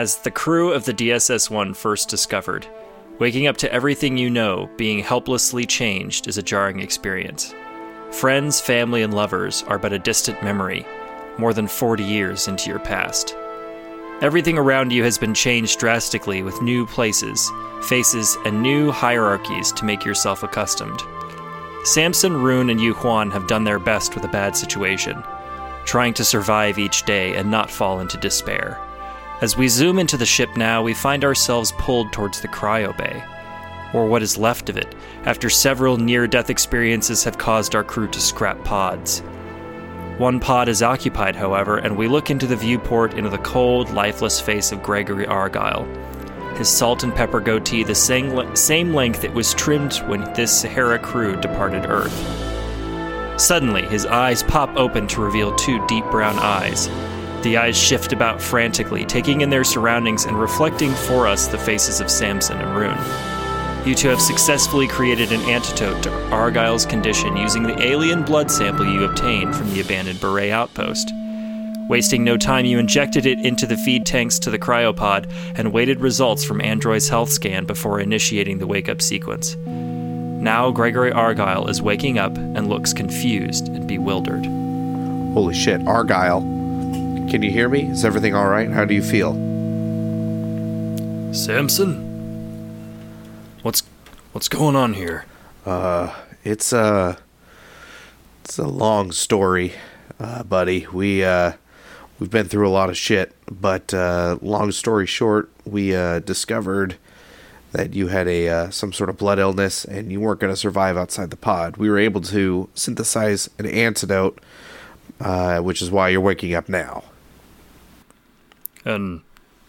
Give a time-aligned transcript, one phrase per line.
[0.00, 2.66] As the crew of the DSS 1 first discovered,
[3.18, 7.54] waking up to everything you know being helplessly changed is a jarring experience.
[8.10, 10.86] Friends, family, and lovers are but a distant memory,
[11.36, 13.36] more than 40 years into your past.
[14.22, 19.84] Everything around you has been changed drastically with new places, faces, and new hierarchies to
[19.84, 21.02] make yourself accustomed.
[21.84, 25.22] Samson, Rune, and Yu Huan have done their best with a bad situation,
[25.84, 28.80] trying to survive each day and not fall into despair.
[29.40, 33.24] As we zoom into the ship now, we find ourselves pulled towards the cryo bay,
[33.94, 38.06] or what is left of it, after several near death experiences have caused our crew
[38.08, 39.20] to scrap pods.
[40.18, 44.38] One pod is occupied, however, and we look into the viewport into the cold, lifeless
[44.38, 45.86] face of Gregory Argyle.
[46.56, 50.98] His salt and pepper goatee the same, same length it was trimmed when this Sahara
[50.98, 53.40] crew departed Earth.
[53.40, 56.90] Suddenly, his eyes pop open to reveal two deep brown eyes.
[57.42, 62.00] The eyes shift about frantically, taking in their surroundings and reflecting for us the faces
[62.00, 63.88] of Samson and Rune.
[63.88, 68.84] You two have successfully created an antidote to Argyle's condition using the alien blood sample
[68.84, 71.12] you obtained from the abandoned Beret outpost.
[71.88, 75.98] Wasting no time, you injected it into the feed tanks to the cryopod and waited
[75.98, 79.56] results from Android's health scan before initiating the wake up sequence.
[79.56, 84.44] Now, Gregory Argyle is waking up and looks confused and bewildered.
[85.34, 86.59] Holy shit, Argyle.
[87.30, 87.82] Can you hear me?
[87.82, 88.68] Is everything alright?
[88.70, 89.34] How do you feel?
[91.32, 91.94] Samson?
[93.62, 93.84] What's
[94.32, 95.26] what's going on here?
[95.64, 97.18] Uh, it's a
[98.44, 99.74] it's a long story,
[100.18, 100.88] uh, buddy.
[100.92, 101.52] We uh,
[102.18, 106.96] we've been through a lot of shit, but uh, long story short, we uh, discovered
[107.70, 110.56] that you had a uh, some sort of blood illness and you weren't going to
[110.56, 111.76] survive outside the pod.
[111.76, 114.40] We were able to synthesize an antidote,
[115.20, 117.04] uh, which is why you're waking up now.
[118.84, 119.22] And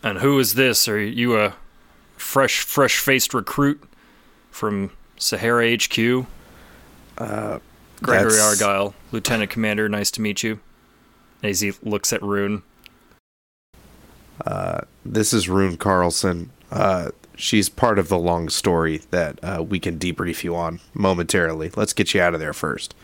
[0.03, 0.88] and who is this?
[0.88, 1.53] Are you a
[2.17, 3.83] fresh fresh faced recruit
[4.49, 6.25] from Sahara HQ?
[7.17, 7.59] Uh,
[8.01, 9.88] Gregory that's- Argyle, Lieutenant Commander.
[9.89, 10.59] Nice to meet you.
[11.44, 12.63] As he looks at Rune.
[14.45, 16.51] Uh, this is Rune Carlson.
[16.72, 21.72] Uh, she's part of the long story that uh, we can debrief you on momentarily.
[21.75, 22.95] Let's get you out of there first.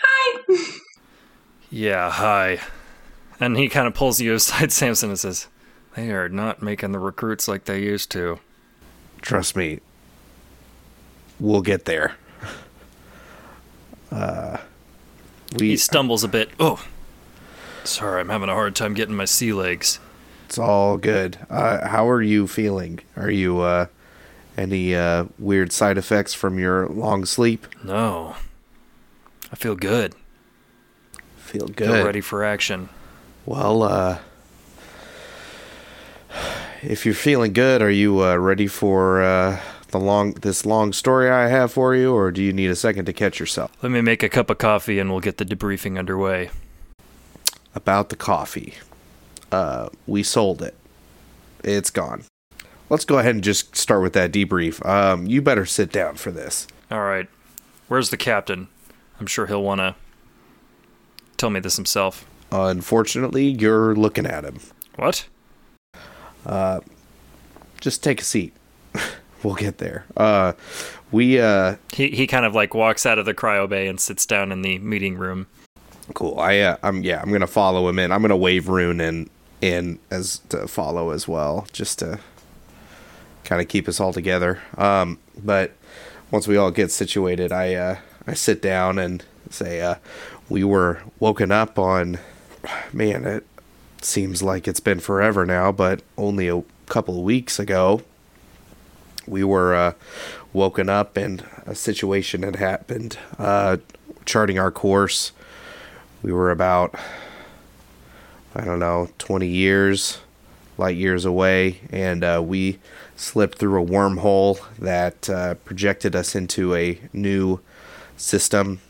[0.00, 0.64] Hi.
[1.70, 2.60] Yeah, hi.
[3.40, 5.46] And he kind of pulls you aside, Samson, and says,
[5.94, 8.40] "They are not making the recruits like they used to."
[9.22, 9.80] Trust me,
[11.40, 12.14] we'll get there.
[14.10, 14.58] Uh,
[15.52, 16.50] He we stumbles a bit.
[16.58, 16.84] Oh,
[17.84, 19.98] sorry, I'm having a hard time getting my sea legs.
[20.46, 21.38] it's all good.
[21.50, 23.00] Uh, how are you feeling?
[23.16, 23.86] Are you uh,
[24.56, 27.66] any uh, weird side effects from your long sleep?
[27.84, 28.36] No,
[29.52, 30.14] I feel good.
[31.36, 31.76] Feel good.
[31.86, 32.04] Feel good.
[32.06, 32.88] ready for action.
[33.48, 34.18] Well, uh,
[36.82, 41.30] if you're feeling good, are you uh, ready for uh, the long this long story
[41.30, 43.72] I have for you, or do you need a second to catch yourself?
[43.82, 46.50] Let me make a cup of coffee, and we'll get the debriefing underway.
[47.74, 48.74] About the coffee,
[49.50, 50.74] uh, we sold it.
[51.64, 52.24] It's gone.
[52.90, 54.84] Let's go ahead and just start with that debrief.
[54.84, 56.66] Um, you better sit down for this.
[56.90, 57.28] All right,
[57.88, 58.68] where's the captain?
[59.18, 59.94] I'm sure he'll want to
[61.38, 62.26] tell me this himself.
[62.50, 64.60] Unfortunately, you're looking at him.
[64.96, 65.26] What?
[66.46, 66.80] Uh,
[67.80, 68.54] Just take a seat.
[69.42, 70.04] we'll get there.
[70.16, 70.52] Uh,
[71.10, 74.26] we uh, He he kind of like walks out of the cryo bay and sits
[74.26, 75.46] down in the meeting room.
[76.14, 76.38] Cool.
[76.40, 77.20] I uh, I'm yeah.
[77.20, 78.12] I'm gonna follow him in.
[78.12, 79.28] I'm gonna wave Rune in
[79.60, 82.18] in as to follow as well, just to
[83.44, 84.60] kind of keep us all together.
[84.76, 85.72] Um, but
[86.30, 87.96] once we all get situated, I uh,
[88.26, 89.96] I sit down and say, uh,
[90.48, 92.18] we were woken up on.
[92.92, 93.46] Man, it
[94.02, 98.02] seems like it's been forever now, but only a couple of weeks ago,
[99.26, 99.92] we were uh,
[100.52, 103.18] woken up and a situation had happened.
[103.38, 103.78] Uh,
[104.28, 105.32] charting our course
[106.22, 106.94] we were about
[108.54, 110.18] i don't know 20 years
[110.76, 112.78] light years away and uh, we
[113.16, 117.58] slipped through a wormhole that uh, projected us into a new
[118.18, 118.80] system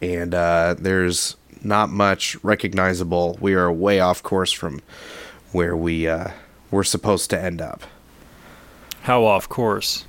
[0.00, 1.36] and uh, there's
[1.66, 4.80] not much recognizable we are way off course from
[5.52, 6.28] where we uh,
[6.70, 7.82] we're supposed to end up
[9.02, 10.04] How off course?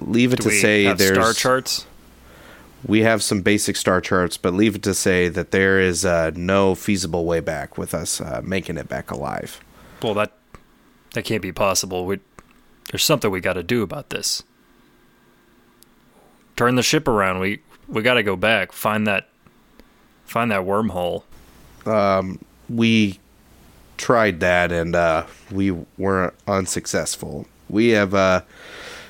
[0.00, 1.86] leave it Do to say have there's star charts?
[2.86, 6.30] we have some basic star charts, but leave it to say that there is uh,
[6.34, 9.60] no feasible way back with us uh, making it back alive.
[10.02, 10.32] Well, that
[11.12, 12.06] that can't be possible.
[12.06, 12.20] We,
[12.90, 14.42] there's something we got to do about this.
[16.56, 17.40] Turn the ship around.
[17.40, 18.72] We we got to go back.
[18.72, 19.28] Find that
[20.30, 21.24] find that wormhole.
[22.68, 23.18] We
[23.96, 27.46] tried that and uh, we were unsuccessful.
[27.68, 28.42] We have uh,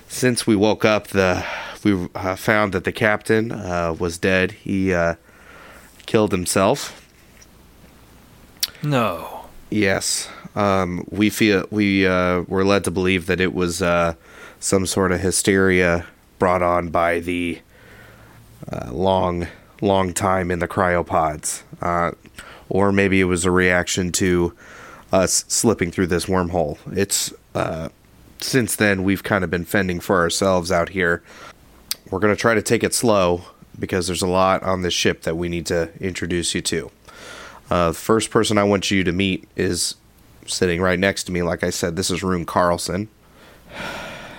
[0.09, 1.45] since we woke up, the
[1.85, 4.53] we uh, found that the captain uh, was dead.
[4.53, 5.15] He uh,
[6.07, 7.07] killed himself.
[8.83, 9.47] No.
[9.71, 10.29] Yes.
[10.57, 14.15] Um, we feel we uh, were led to believe that it was uh,
[14.59, 16.07] some sort of hysteria
[16.39, 17.61] brought on by the
[18.71, 19.47] uh, long,
[19.81, 22.13] long time in the cryopods, uh,
[22.69, 24.55] or maybe it was a reaction to
[25.13, 26.79] us slipping through this wormhole.
[26.97, 27.89] It's uh,
[28.39, 31.23] since then we've kind of been fending for ourselves out here.
[32.11, 33.45] We're gonna try to take it slow
[33.79, 36.91] because there's a lot on this ship that we need to introduce you to.
[37.71, 39.95] Uh, the first person I want you to meet is
[40.47, 41.43] sitting right next to me.
[41.43, 43.09] Like I said, this is Rune Carlson.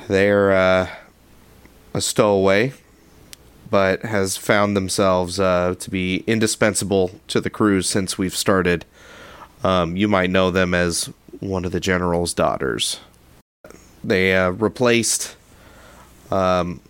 [0.08, 0.90] They're uh,
[1.94, 2.74] a stowaway,
[3.72, 8.86] but has found themselves uh, to be indispensable to the crew since we've started.
[9.64, 11.10] Um, you might know them as
[11.40, 13.00] one of the general's daughters.
[14.04, 15.38] They uh, replaced
[16.30, 16.82] um,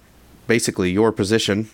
[0.48, 1.69] basically your position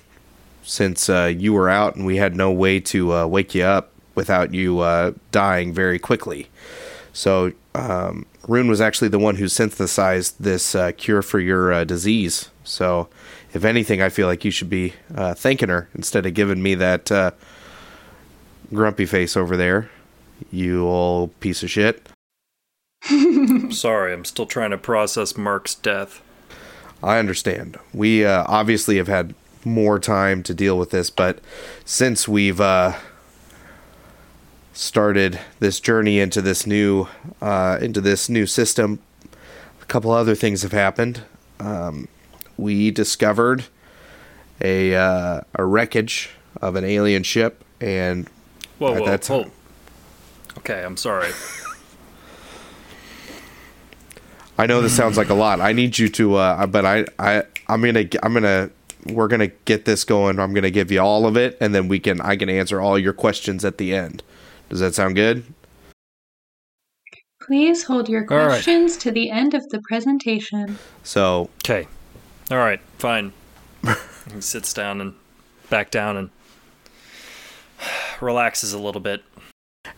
[0.63, 3.91] since uh, you were out and we had no way to uh, wake you up
[4.13, 6.49] without you uh, dying very quickly.
[7.13, 12.49] So um, Rune was actually the one who synthesized this uh, cure for your disease.
[12.65, 13.07] So
[13.57, 16.75] if anything, I feel like you should be uh, thanking her instead of giving me
[16.75, 17.31] that uh,
[18.71, 19.89] grumpy face over there.
[20.51, 22.07] You old piece of shit.
[23.71, 26.21] Sorry, I'm still trying to process Mark's death.
[27.01, 27.77] I understand.
[27.93, 29.33] We uh, obviously have had
[29.65, 31.39] more time to deal with this, but
[31.83, 32.93] since we've uh,
[34.73, 37.07] started this journey into this new
[37.41, 38.99] uh, into this new system,
[39.81, 41.23] a couple other things have happened.
[41.59, 42.07] Um,
[42.57, 43.65] we discovered
[44.61, 46.31] a uh, a wreckage
[46.61, 48.27] of an alien ship, and
[48.79, 49.51] Whoa, at whoa, that time- whoa.
[50.59, 51.31] Okay, I'm sorry.
[54.57, 55.61] I know this sounds like a lot.
[55.61, 58.71] I need you to, uh, but I, I, I'm gonna, I'm gonna,
[59.05, 60.39] we're gonna get this going.
[60.39, 62.97] I'm gonna give you all of it, and then we can, I can answer all
[62.97, 64.23] your questions at the end.
[64.69, 65.43] Does that sound good?
[67.39, 68.47] Please hold your All right.
[68.47, 70.79] questions to the end of the presentation.
[71.03, 71.87] So, Okay.
[72.49, 73.33] All right, fine.
[74.33, 75.13] he sits down and
[75.69, 76.29] back down and
[78.21, 79.23] relaxes a little bit.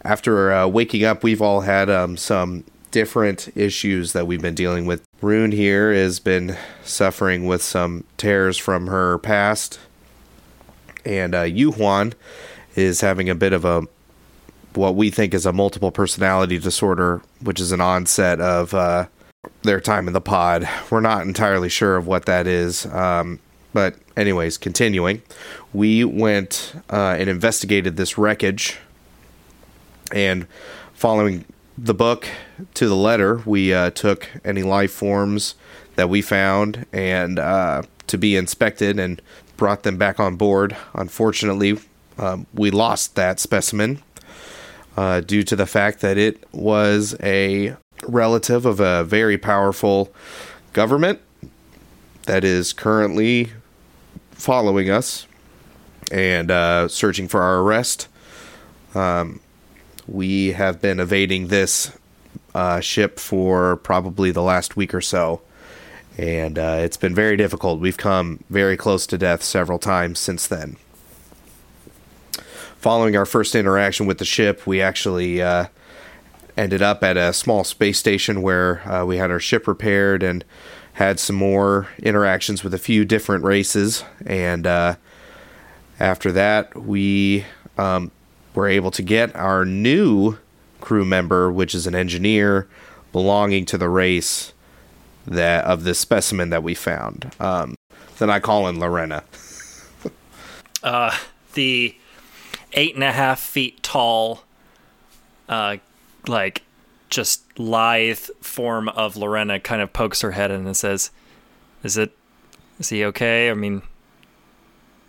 [0.04, 4.88] after uh, waking up, we've all had um, some different issues that we've been dealing
[4.88, 5.04] with.
[5.22, 9.80] Rune here has been suffering with some tears from her past,
[11.06, 12.14] and uh, Yu Huan
[12.76, 13.84] is having a bit of a
[14.74, 19.08] what we think is a multiple personality disorder, which is an onset of uh,
[19.64, 20.68] their time in the pod.
[20.90, 22.86] We're not entirely sure of what that is.
[22.88, 23.40] Um,
[23.74, 25.22] but, anyways, continuing,
[25.74, 28.78] we went uh, and investigated this wreckage.
[30.12, 30.48] And
[30.94, 31.46] following
[31.78, 32.28] the book
[32.74, 35.56] to the letter, we uh, took any life forms
[35.96, 39.22] that we found and uh, to be inspected and
[39.56, 40.76] brought them back on board.
[40.94, 41.78] Unfortunately,
[42.18, 44.02] um, we lost that specimen
[44.98, 47.76] uh, due to the fact that it was a
[48.08, 50.14] relative of a very powerful
[50.74, 51.20] government
[52.26, 53.52] that is currently
[54.32, 55.28] following us
[56.12, 58.08] and uh, searching for our arrest.
[58.96, 59.40] Um,
[60.08, 61.98] we have been evading this
[62.56, 65.42] uh, ship for probably the last week or so,
[66.18, 67.80] and uh, it's been very difficult.
[67.80, 70.78] We've come very close to death several times since then
[72.80, 75.66] following our first interaction with the ship, we actually uh,
[76.60, 80.44] ended up at a small space station where uh, we had our ship repaired and
[80.94, 84.04] had some more interactions with a few different races.
[84.26, 84.96] And uh,
[86.00, 87.46] after that, we
[87.78, 88.12] um,
[88.54, 90.38] were able to get our new
[90.82, 92.68] crew member, which is an engineer
[93.14, 94.52] belonging to the race
[95.26, 97.34] that of this specimen that we found.
[97.40, 97.76] Um,
[98.18, 99.24] then I call in Lorena.
[100.82, 101.14] Uh,
[101.56, 101.94] the
[102.72, 104.46] eight and a half feet tall,
[105.50, 105.76] uh,
[106.28, 106.64] like
[107.10, 111.12] just lithe form of Lorena kind of pokes her head in and says,
[111.84, 112.12] "Is it?
[112.80, 113.50] Is he okay?
[113.50, 113.82] I mean,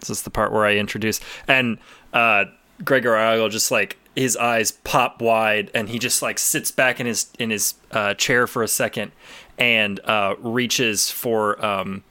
[0.03, 1.79] is this the part where I introduce?" And
[2.13, 2.47] uh,
[2.85, 7.07] Gregory Argyle just like his eyes pop wide, and he just like sits back in
[7.07, 9.13] his in his uh, chair for a second,
[9.59, 12.03] and uh, reaches for um,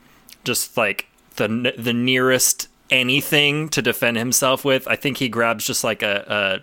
[0.44, 4.86] just like the the nearest anything to defend himself with.
[4.88, 6.62] I think he grabs just like a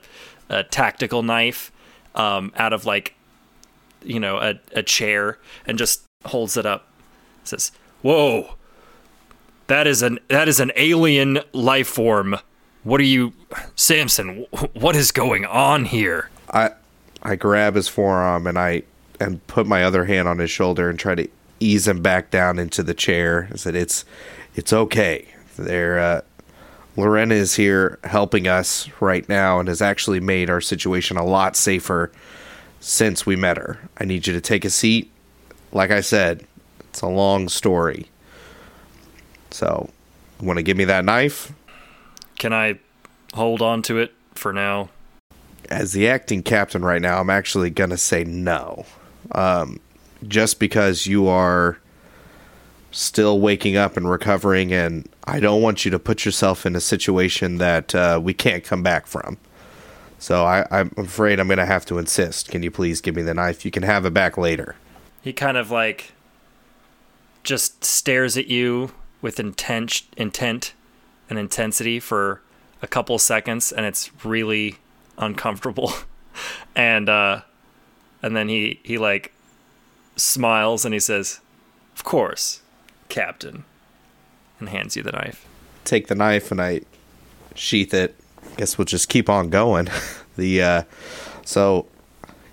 [0.49, 1.71] a, a tactical knife
[2.17, 3.13] um, out of like
[4.03, 6.87] you know a, a chair and just holds it up.
[7.45, 7.71] Says,
[8.01, 8.55] "Whoa,
[9.67, 12.37] that is an that is an alien life form.
[12.83, 13.33] What are you,
[13.75, 14.45] Samson?
[14.73, 16.71] What is going on here?" I
[17.23, 18.83] I grab his forearm and I
[19.19, 21.27] and put my other hand on his shoulder and try to
[21.59, 23.47] ease him back down into the chair.
[23.51, 24.03] I said, "It's
[24.55, 25.27] it's okay.
[25.57, 26.21] There, uh,
[26.97, 31.55] Lorena is here helping us right now and has actually made our situation a lot
[31.55, 32.11] safer
[32.79, 33.79] since we met her.
[33.99, 35.11] I need you to take a seat.
[35.71, 36.45] Like I said,
[36.89, 38.07] it's a long story.
[39.51, 39.91] So,
[40.41, 41.53] you want to give me that knife?
[42.39, 42.79] Can I
[43.33, 44.89] hold on to it for now?
[45.69, 48.85] As the acting captain right now, I'm actually going to say no.
[49.33, 49.79] Um,
[50.27, 51.77] just because you are
[52.91, 56.81] still waking up and recovering, and I don't want you to put yourself in a
[56.81, 59.37] situation that uh, we can't come back from.
[60.19, 62.49] So I, I'm afraid I'm going to have to insist.
[62.49, 63.65] Can you please give me the knife?
[63.65, 64.75] You can have it back later.
[65.21, 66.13] He kind of like
[67.43, 68.91] just stares at you
[69.21, 70.73] with intent, intent
[71.29, 72.41] and intensity for
[72.81, 74.77] a couple seconds, and it's really
[75.17, 75.93] uncomfortable.
[76.75, 77.41] and uh,
[78.21, 79.33] and then he he like
[80.15, 81.39] smiles and he says,
[81.95, 82.61] "Of course,
[83.09, 83.63] Captain,"
[84.59, 85.45] and hands you the knife.
[85.83, 86.81] Take the knife and I
[87.55, 88.15] sheath it.
[88.43, 89.89] I guess we'll just keep on going.
[90.37, 90.83] the uh,
[91.45, 91.87] so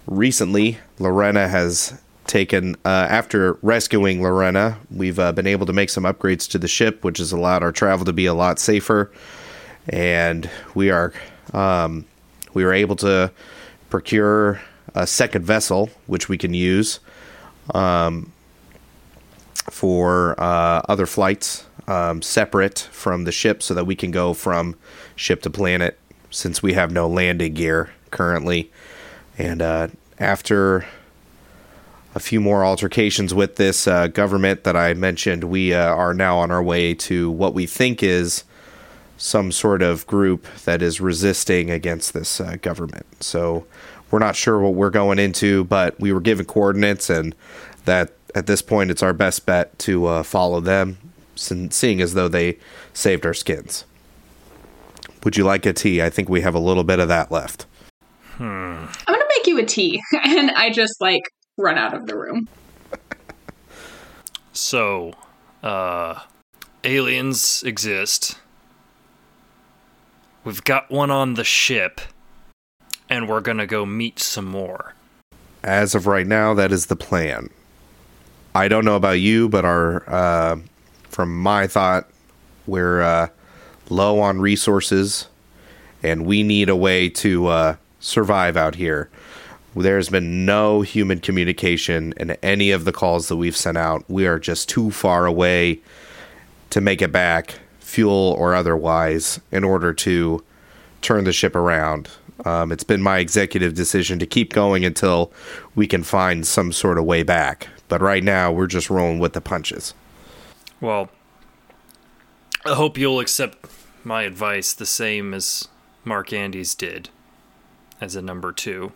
[0.06, 6.04] recently Lorena has taken uh, after rescuing Lorena, we've uh, been able to make some
[6.04, 9.10] upgrades to the ship, which has allowed our travel to be a lot safer,
[9.88, 11.12] and we are
[11.52, 12.04] um,
[12.54, 13.30] we were able to
[13.90, 14.60] procure
[14.94, 17.00] a second vessel, which we can use
[17.74, 18.32] um,
[19.70, 24.76] for uh, other flights um, separate from the ship, so that we can go from
[25.16, 25.98] ship to planet,
[26.30, 28.70] since we have no landing gear currently,
[29.38, 30.86] and uh, after
[32.14, 36.38] a few more altercations with this uh, government that I mentioned, we uh, are now
[36.38, 38.44] on our way to what we think is
[39.16, 43.06] some sort of group that is resisting against this uh, government.
[43.20, 43.66] So
[44.10, 47.34] we're not sure what we're going into, but we were given coordinates, and
[47.84, 50.98] that at this point it's our best bet to uh, follow them,
[51.36, 52.58] seeing as though they
[52.92, 53.84] saved our skins.
[55.24, 56.02] Would you like a tea?
[56.02, 57.66] I think we have a little bit of that left.
[58.38, 61.22] I'm gonna make you a tea, and I just like
[61.56, 62.48] run out of the room.
[64.56, 65.14] So,
[65.64, 66.20] uh,
[66.84, 68.38] aliens exist.
[70.44, 72.00] We've got one on the ship,
[73.10, 74.94] and we're gonna go meet some more.
[75.64, 77.50] As of right now, that is the plan.
[78.56, 80.58] I don't know about you, but our uh,
[81.08, 82.08] from my thought,
[82.66, 83.28] we're uh,
[83.88, 85.26] low on resources,
[86.02, 89.10] and we need a way to uh, survive out here.
[89.74, 94.04] There's been no human communication in any of the calls that we've sent out.
[94.08, 95.80] We are just too far away
[96.70, 100.44] to make it back, fuel or otherwise, in order to
[101.02, 102.08] turn the ship around.
[102.44, 105.32] Um, it's been my executive decision to keep going until
[105.74, 107.68] we can find some sort of way back.
[107.88, 109.94] But right now, we're just rolling with the punches.
[110.80, 111.10] Well,
[112.64, 113.66] I hope you'll accept
[114.04, 115.68] my advice the same as
[116.04, 117.10] Mark Andes did
[118.00, 118.92] as a number two.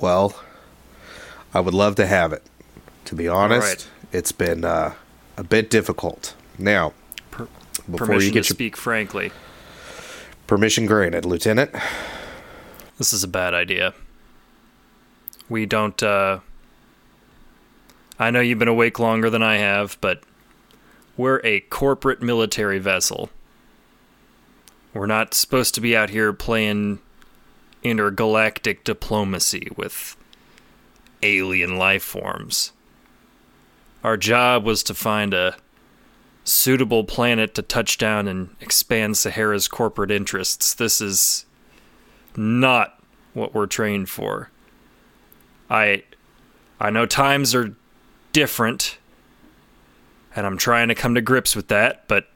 [0.00, 0.34] Well,
[1.52, 2.42] I would love to have it.
[3.06, 3.88] To be honest, right.
[4.12, 4.94] it's been uh,
[5.36, 6.34] a bit difficult.
[6.58, 6.92] Now,
[7.30, 7.48] Per-
[7.90, 9.32] before permission you get to your speak frankly.
[10.46, 11.74] permission granted, Lieutenant.
[12.98, 13.94] This is a bad idea.
[15.48, 16.40] We don't, uh.
[18.20, 20.22] I know you've been awake longer than I have, but
[21.16, 23.30] we're a corporate military vessel.
[24.92, 26.98] We're not supposed to be out here playing
[27.82, 30.18] intergalactic diplomacy with
[31.22, 32.72] alien life forms.
[34.04, 35.56] Our job was to find a
[36.44, 40.74] suitable planet to touch down and expand Sahara's corporate interests.
[40.74, 41.46] This is
[42.36, 44.50] not what we're trained for.
[45.70, 46.02] I
[46.78, 47.76] I know times are
[48.32, 48.98] different
[50.34, 52.28] and I'm trying to come to grips with that, but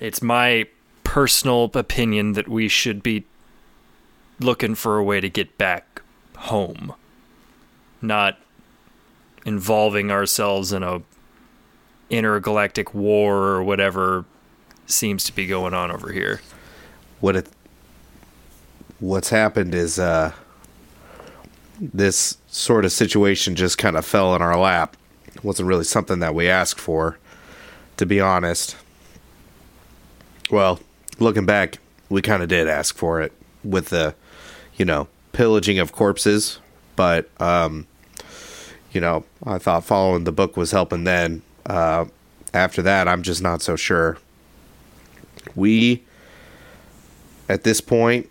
[0.00, 0.66] it's my
[1.04, 3.24] personal opinion that we should be
[4.40, 6.02] looking for a way to get back
[6.36, 6.94] home,
[8.02, 8.38] not
[9.46, 11.02] involving ourselves in a
[12.10, 14.24] intergalactic war or whatever
[14.86, 16.40] seems to be going on over here.
[17.20, 17.48] What it
[19.00, 20.32] what's happened is uh
[21.80, 24.96] this sort of situation just kind of fell in our lap.
[25.26, 27.18] It wasn't really something that we asked for,
[27.96, 28.76] to be honest.
[30.50, 30.78] Well,
[31.18, 33.32] looking back, we kind of did ask for it
[33.64, 34.14] with the,
[34.76, 36.60] you know, pillaging of corpses,
[36.94, 37.88] but um
[38.92, 41.42] you know, I thought following the book was helping then.
[41.66, 42.04] Uh
[42.52, 44.16] after that, I'm just not so sure.
[45.56, 46.04] We
[47.48, 48.30] at this point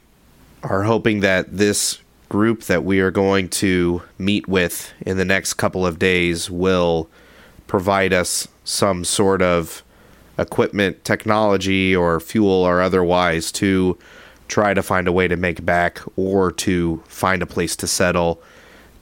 [0.63, 1.99] are hoping that this
[2.33, 7.07] group that we are going to meet with in the next couple of days will
[7.67, 9.83] provide us some sort of
[10.39, 13.95] equipment, technology, or fuel or otherwise to
[14.47, 18.41] try to find a way to make back or to find a place to settle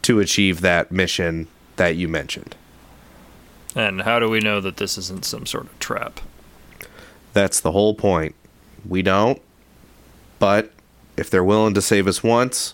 [0.01, 1.47] to achieve that mission
[1.77, 2.53] that you mentioned.
[3.73, 6.19] And how do we know that this isn't some sort of trap?
[7.31, 8.35] That's the whole point.
[8.85, 9.41] We don't,
[10.37, 10.73] but
[11.15, 12.73] if they're willing to save us once,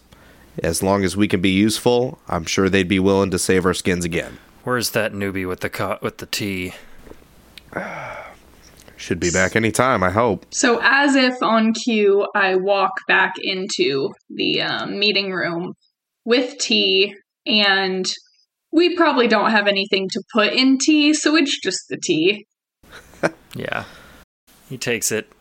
[0.64, 3.74] as long as we can be useful, I'm sure they'd be willing to save our
[3.74, 4.38] skins again.
[4.64, 6.74] Where's that newbie with the co- with the tea?
[8.98, 10.48] Should be back anytime, I hope.
[10.50, 15.74] So, as if on cue, I walk back into the um, meeting room
[16.26, 18.06] with tea, and
[18.72, 22.46] we probably don't have anything to put in tea, so it's just the tea.
[23.56, 23.86] Yeah.
[24.70, 25.32] He takes it,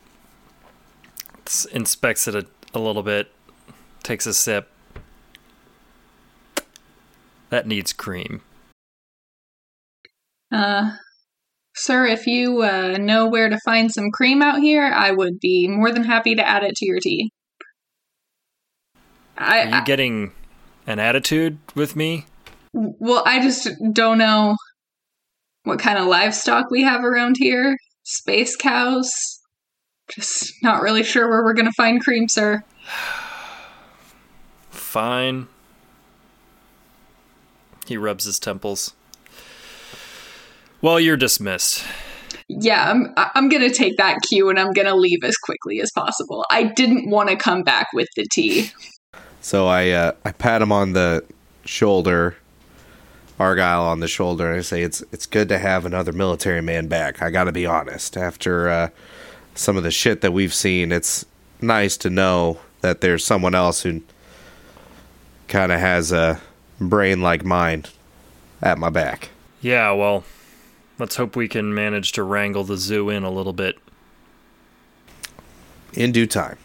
[1.71, 3.31] inspects it a, a little bit,
[4.03, 4.71] takes a sip.
[7.51, 8.43] That needs cream.
[10.53, 10.93] Uh,
[11.75, 15.69] sir, if you uh, know where to find some cream out here, I would be
[15.69, 17.31] more than happy to add it to your tea.
[19.39, 20.33] I, Are you getting
[20.87, 22.27] an attitude with me?
[22.73, 24.57] Well, I just don't know
[25.65, 27.77] what kind of livestock we have around here.
[28.05, 29.11] Space cows.
[30.11, 32.65] Just not really sure where we're gonna find cream, sir.
[34.71, 35.49] Fine.
[37.87, 38.93] He rubs his temples.
[40.83, 41.85] Well, you're dismissed.
[42.49, 45.91] Yeah, I'm, I- I'm gonna take that cue and I'm gonna leave as quickly as
[45.93, 46.45] possible.
[46.51, 48.71] I didn't want to come back with the tea.
[49.41, 51.25] So I uh, I pat him on the
[51.65, 52.37] shoulder,
[53.39, 56.89] Argyle on the shoulder, and I say it's it's good to have another military man
[56.89, 57.23] back.
[57.23, 58.17] I got to be honest.
[58.17, 58.89] After uh,
[59.55, 61.25] some of the shit that we've seen, it's
[61.61, 64.03] nice to know that there's someone else who
[65.49, 66.41] kind of has a
[66.81, 67.85] brain like mine
[68.63, 69.31] at my back.
[69.61, 70.25] Yeah, well,
[70.99, 73.77] let's hope we can manage to wrangle the zoo in a little bit.
[75.95, 76.59] In due time.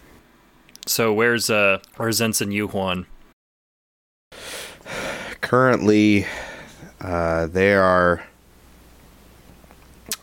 [0.85, 3.05] So where's uh where's Ensign Yuhuan?
[5.41, 6.25] Currently,
[7.01, 8.23] uh, they are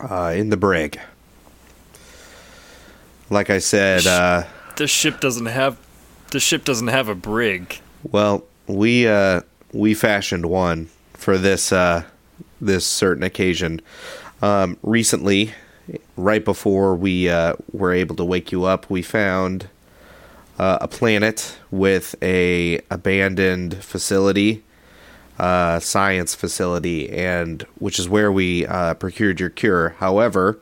[0.01, 0.99] uh, in the brig.
[3.31, 4.45] Like I said, uh,
[4.77, 5.79] This ship doesn't have
[6.31, 7.81] this ship doesn't have a brig.
[8.11, 9.41] well, we uh,
[9.73, 12.05] we fashioned one for this uh,
[12.61, 13.81] this certain occasion.
[14.41, 15.53] Um, recently,
[16.17, 19.69] right before we uh, were able to wake you up, we found
[20.59, 24.63] uh, a planet with a abandoned facility,
[25.39, 29.91] uh, science facility, and which is where we uh, procured your cure.
[29.99, 30.59] However,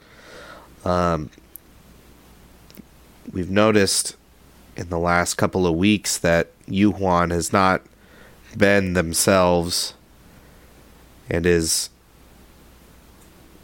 [0.85, 1.31] um,
[3.33, 4.16] we've noticed
[4.77, 7.83] in the last couple of weeks that Yuhuan has not
[8.57, 9.95] been themselves
[11.29, 11.90] and is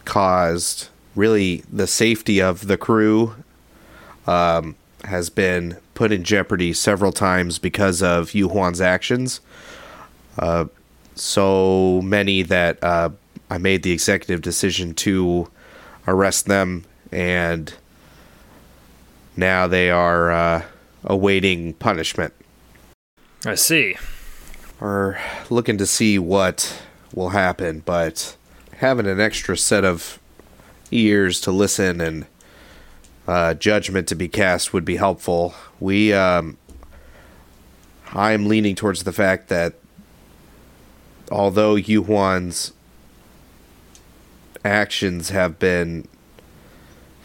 [0.05, 3.35] caused really the safety of the crew
[4.27, 4.75] um,
[5.05, 9.41] has been put in jeopardy several times because of Yuhuan's actions.
[10.39, 10.67] Uh,
[11.15, 13.11] so many that uh,
[13.51, 15.51] I made the executive decision to
[16.09, 17.73] arrest them, and
[19.37, 20.63] now they are uh,
[21.05, 22.33] awaiting punishment.
[23.45, 23.97] I see.
[24.83, 25.17] We're
[25.49, 26.83] looking to see what
[27.15, 28.37] will happen, but
[28.79, 30.19] having an extra set of
[30.91, 32.27] ears to listen and
[33.29, 35.55] uh, judgment to be cast would be helpful.
[35.79, 36.59] We, um,
[38.13, 39.75] I'm leaning towards the fact that
[41.31, 42.73] although Yuhuan's
[44.65, 46.09] actions have been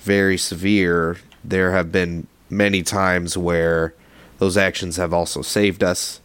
[0.01, 3.95] very severe, there have been many times where
[4.37, 6.21] those actions have also saved us.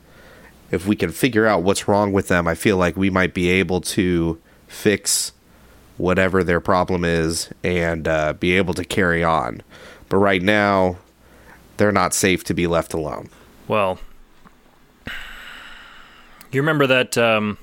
[0.73, 3.49] If we can figure out what's wrong with them, I feel like we might be
[3.49, 5.33] able to fix
[5.99, 9.63] whatever their problem is and uh, be able to carry on.
[10.09, 10.97] But right now,
[11.77, 13.29] they're not safe to be left alone.
[13.69, 13.99] Well,
[16.51, 17.59] you remember that um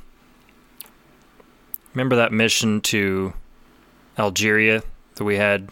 [1.93, 3.33] remember that mission to
[4.17, 4.83] Algeria
[5.15, 5.69] that we had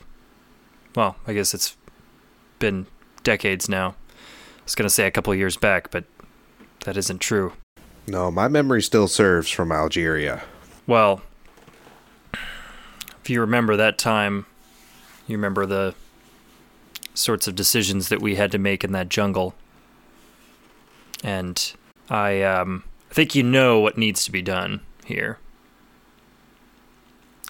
[0.95, 1.75] well, I guess it's
[2.59, 2.87] been
[3.23, 3.89] decades now.
[3.89, 6.05] I was to say a couple years back, but
[6.87, 7.51] that isn't true.
[8.07, 10.43] No, my memory still serves from Algeria.
[10.87, 11.21] Well,
[12.33, 14.45] if you remember that time,
[15.27, 15.95] you remember the
[17.13, 19.53] sorts of decisions that we had to make in that jungle.
[21.25, 21.73] And
[22.09, 25.39] I um think you know what needs to be done here.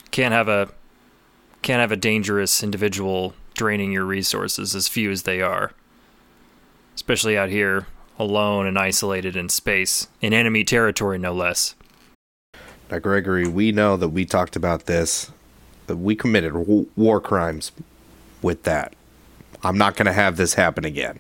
[0.10, 0.69] Can't have a
[1.62, 5.73] can't have a dangerous individual draining your resources as few as they are.
[6.95, 7.86] especially out here,
[8.18, 11.76] alone and isolated in space, in enemy territory, no less.
[12.90, 15.32] Now, Gregory, we know that we talked about this.
[15.88, 17.72] That we committed w- war crimes
[18.42, 18.94] with that.
[19.64, 21.20] I'm not going to have this happen again.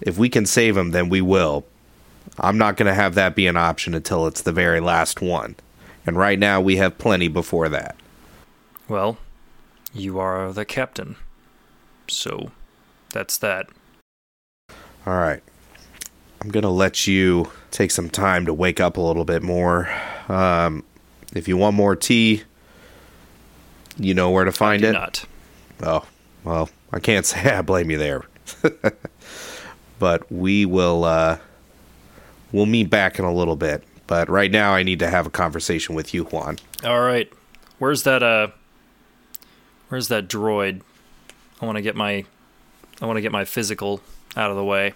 [0.00, 1.64] If we can save him, then we will.
[2.38, 5.56] I'm not going to have that be an option until it's the very last one.
[6.06, 7.96] And right now, we have plenty before that.
[8.88, 9.18] Well,
[9.94, 11.16] you are the captain.
[12.08, 12.50] So,
[13.10, 13.68] that's that.
[15.06, 15.42] All right.
[16.40, 19.88] I'm going to let you take some time to wake up a little bit more.
[20.28, 20.84] Um,
[21.34, 22.42] if you want more tea,
[23.96, 24.92] you know where to find I do it.
[24.92, 25.24] not.
[25.82, 26.04] Oh,
[26.44, 28.24] well, I can't say I blame you there.
[29.98, 31.38] but we will uh
[32.50, 33.84] we'll meet back in a little bit.
[34.08, 36.58] But right now I need to have a conversation with Yu Huan.
[36.84, 37.32] All right.
[37.78, 38.48] Where's that uh
[39.88, 40.80] Where's that droid?
[41.60, 42.24] I want to get my
[43.00, 44.00] I want to get my physical
[44.36, 44.94] out of the way.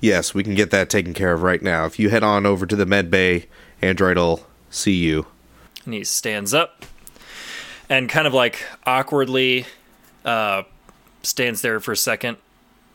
[0.00, 1.84] Yes, we can get that taken care of right now.
[1.86, 3.46] If you head on over to the med bay,
[3.82, 5.26] Android will see you.
[5.84, 6.84] And he stands up
[7.88, 9.66] and kind of like awkwardly
[10.24, 10.64] uh
[11.22, 12.36] stands there for a second,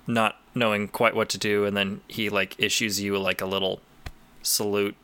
[0.07, 3.81] not knowing quite what to do, and then he like issues you like a little
[4.41, 4.95] salute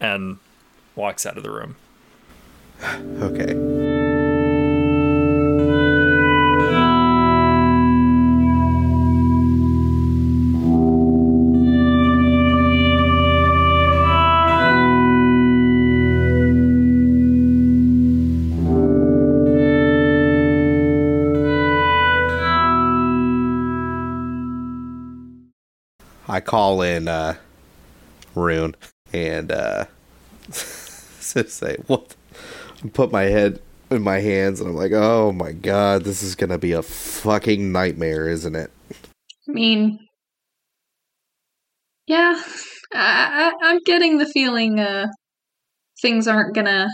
[0.00, 0.38] and
[0.94, 1.76] walks out of the room.
[3.20, 3.77] Okay.
[26.38, 27.34] I call in uh,
[28.36, 28.76] Rune
[29.12, 29.86] and uh,
[30.50, 32.14] say, "What?"
[32.84, 36.36] I put my head in my hands and I'm like, "Oh my god, this is
[36.36, 38.70] gonna be a fucking nightmare, isn't it?"
[39.48, 39.98] I mean,
[42.06, 42.40] yeah,
[42.94, 45.08] I, I, I'm getting the feeling uh,
[46.00, 46.86] things aren't gonna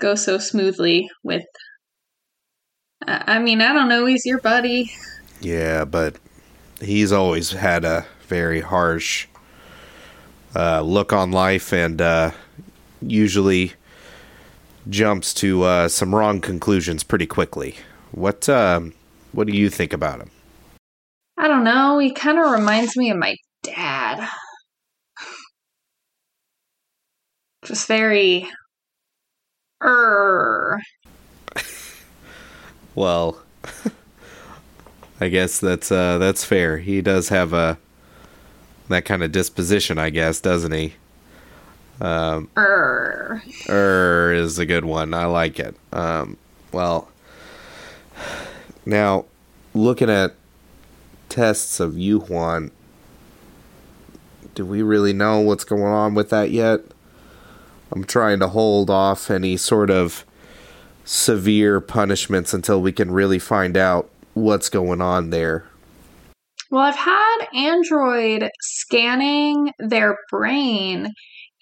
[0.00, 1.44] go so smoothly with.
[3.06, 4.06] I, I mean, I don't know.
[4.06, 4.90] He's your buddy.
[5.40, 6.16] Yeah, but
[6.80, 9.28] he's always had a very harsh
[10.56, 12.32] uh, look on life and uh,
[13.00, 13.74] usually
[14.90, 17.76] jumps to uh, some wrong conclusions pretty quickly.
[18.10, 18.92] What um,
[19.30, 20.30] what do you think about him?
[21.38, 22.00] I don't know.
[22.00, 24.28] He kind of reminds me of my dad.
[27.64, 28.48] Just very.
[29.80, 30.80] Er.
[32.96, 33.42] Well,
[35.20, 36.78] I guess that's uh, that's fair.
[36.78, 37.78] He does have a
[38.88, 40.94] that kind of disposition, I guess, doesn't he?
[42.00, 43.42] Um, Er.
[43.68, 45.14] er is a good one.
[45.14, 45.76] I like it.
[45.92, 46.36] Um,
[46.72, 47.08] well,
[48.84, 49.26] now
[49.74, 50.34] looking at
[51.28, 52.70] tests of Yu Huan,
[54.54, 56.80] do we really know what's going on with that yet?
[57.92, 60.24] I'm trying to hold off any sort of
[61.04, 65.64] severe punishments until we can really find out what's going on there.
[66.74, 71.06] Well, I've had Android scanning their brain,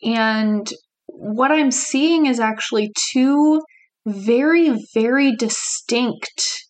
[0.02, 0.66] and
[1.06, 3.60] what I'm seeing is actually two
[4.06, 6.64] very, very distinct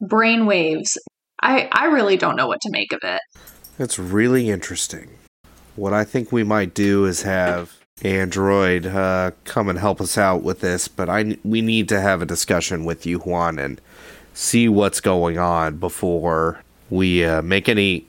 [0.00, 0.96] brain waves.
[1.42, 3.20] I, I really don't know what to make of it.
[3.76, 5.10] That's really interesting.
[5.74, 7.72] What I think we might do is have
[8.04, 12.22] Android uh, come and help us out with this, but I we need to have
[12.22, 13.80] a discussion with Yu Huan, and
[14.32, 18.06] see what's going on before we uh, make any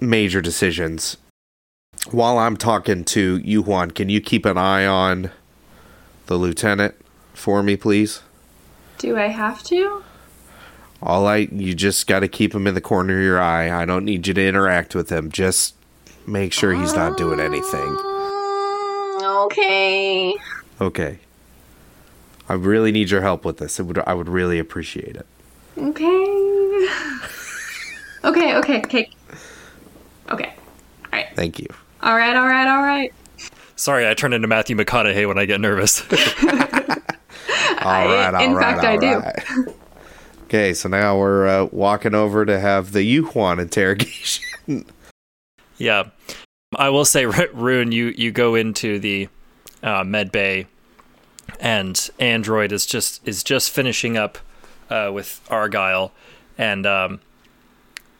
[0.00, 1.16] major decisions.
[2.10, 5.30] While I'm talking to Yu Huan, can you keep an eye on
[6.26, 6.94] the lieutenant
[7.34, 8.22] for me, please?
[8.98, 10.02] Do I have to?
[11.02, 13.70] All I you just got to keep him in the corner of your eye.
[13.70, 15.30] I don't need you to interact with him.
[15.30, 15.74] Just
[16.26, 17.96] make sure he's not doing anything.
[17.96, 20.34] Mm, okay.
[20.80, 21.18] Okay.
[22.48, 23.80] I really need your help with this.
[23.80, 25.26] It would I would really appreciate it.
[25.76, 27.28] Okay.
[28.24, 29.10] okay, okay, okay.
[30.30, 30.52] Okay.
[31.06, 31.28] Alright.
[31.34, 31.68] Thank you.
[32.02, 33.14] Alright, alright, alright.
[33.76, 36.02] Sorry, I turn into Matthew McConaughey when I get nervous.
[37.84, 39.74] All right, all in right, fact, I all do.
[40.44, 44.44] Okay, so now we're uh, walking over to have the Yuhuan interrogation.
[45.78, 46.04] yeah,
[46.76, 49.28] I will say, Ru- Rune, you you go into the
[49.82, 50.66] uh, med bay,
[51.58, 54.38] and Android is just is just finishing up
[54.88, 56.12] uh, with Argyle,
[56.56, 57.20] and um,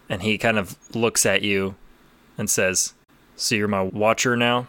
[0.08, 1.74] and he kind of looks at you
[2.38, 2.94] and says,
[3.36, 4.68] "So you're my watcher now?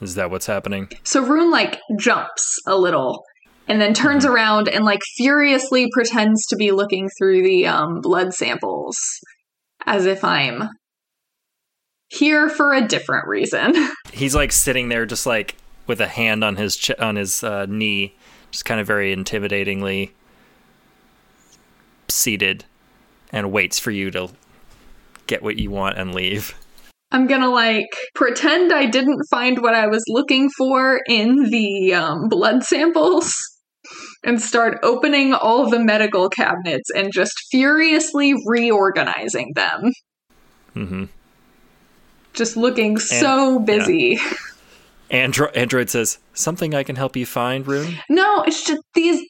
[0.00, 3.24] Is that what's happening?" So Rune like jumps a little
[3.68, 8.34] and then turns around and like furiously pretends to be looking through the um, blood
[8.34, 8.96] samples
[9.86, 10.68] as if I'm
[12.08, 13.74] here for a different reason.
[14.12, 17.66] He's like sitting there, just like with a hand on his ch- on his uh,
[17.68, 18.14] knee,
[18.50, 20.10] just kind of very intimidatingly
[22.08, 22.64] seated,
[23.32, 24.30] and waits for you to
[25.26, 26.54] get what you want and leave.
[27.12, 32.28] I'm gonna like pretend I didn't find what I was looking for in the um,
[32.28, 33.32] blood samples
[34.24, 39.92] and start opening all the medical cabinets and just furiously reorganizing them.
[40.76, 41.04] Mm-hmm.
[42.32, 44.18] Just looking so busy.
[45.10, 47.96] Andro- Android says, Something I can help you find, Rune?
[48.08, 49.26] No, it's just these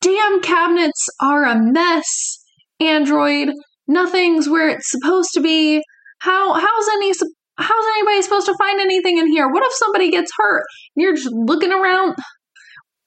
[0.00, 2.41] damn cabinets are a mess.
[2.88, 3.50] Android,
[3.86, 5.82] nothing's where it's supposed to be.
[6.20, 7.12] How how's any
[7.58, 9.48] how's anybody supposed to find anything in here?
[9.48, 10.62] What if somebody gets hurt?
[10.94, 12.14] You're just looking around.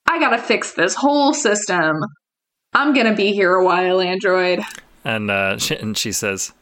[0.06, 1.96] I gotta fix this whole system.
[2.72, 4.60] I'm gonna be here a while, Android.
[5.04, 6.52] And uh, she, and she says,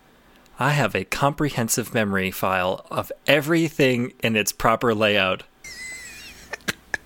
[0.58, 5.42] I have a comprehensive memory file of everything in its proper layout.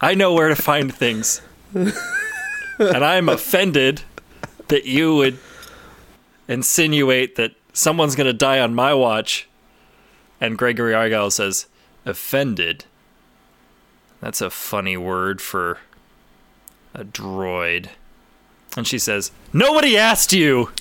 [0.00, 1.40] I know where to find things.
[1.74, 1.92] and
[2.78, 4.02] I'm offended
[4.68, 5.38] that you would
[6.48, 9.48] insinuate that someone's going to die on my watch.
[10.40, 11.66] And Gregory Argyle says,
[12.04, 12.84] offended.
[14.20, 15.78] That's a funny word for
[16.94, 17.88] a droid.
[18.76, 20.70] And she says, Nobody asked you!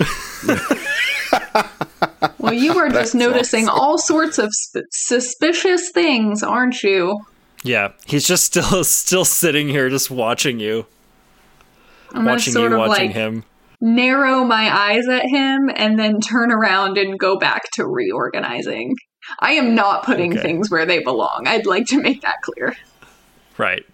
[2.39, 7.25] Well, you are just noticing all sorts of sp- suspicious things, aren't you?
[7.61, 10.85] Yeah, he's just still still sitting here just watching you.
[12.13, 13.43] I'm watching sort you of watching like him.
[13.79, 18.95] Narrow my eyes at him and then turn around and go back to reorganizing.
[19.39, 20.41] I am not putting Okay.
[20.41, 21.43] things where they belong.
[21.47, 22.75] I'd like to make that clear.
[23.57, 23.85] Right.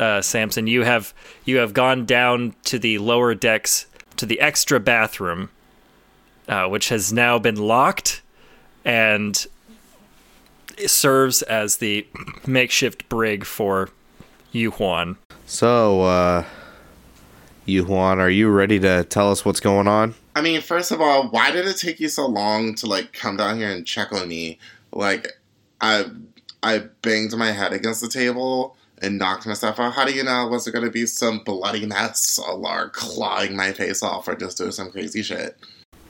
[0.00, 1.12] Uh, Samson, you have
[1.44, 3.84] you have gone down to the lower decks
[4.16, 5.50] to the extra bathroom,
[6.48, 8.22] uh, which has now been locked,
[8.82, 9.46] and
[10.86, 12.06] serves as the
[12.46, 13.90] makeshift brig for
[14.52, 15.18] Yu Huan.
[15.44, 16.44] So, uh,
[17.66, 20.14] Yu Huan, are you ready to tell us what's going on?
[20.34, 23.36] I mean, first of all, why did it take you so long to like come
[23.36, 24.58] down here and check on me?
[24.92, 25.38] Like,
[25.82, 26.06] I
[26.62, 29.94] I banged my head against the table and knocked myself out.
[29.94, 33.72] How do you know was it going to be some bloody mess or clawing my
[33.72, 35.56] face off or just doing some crazy shit?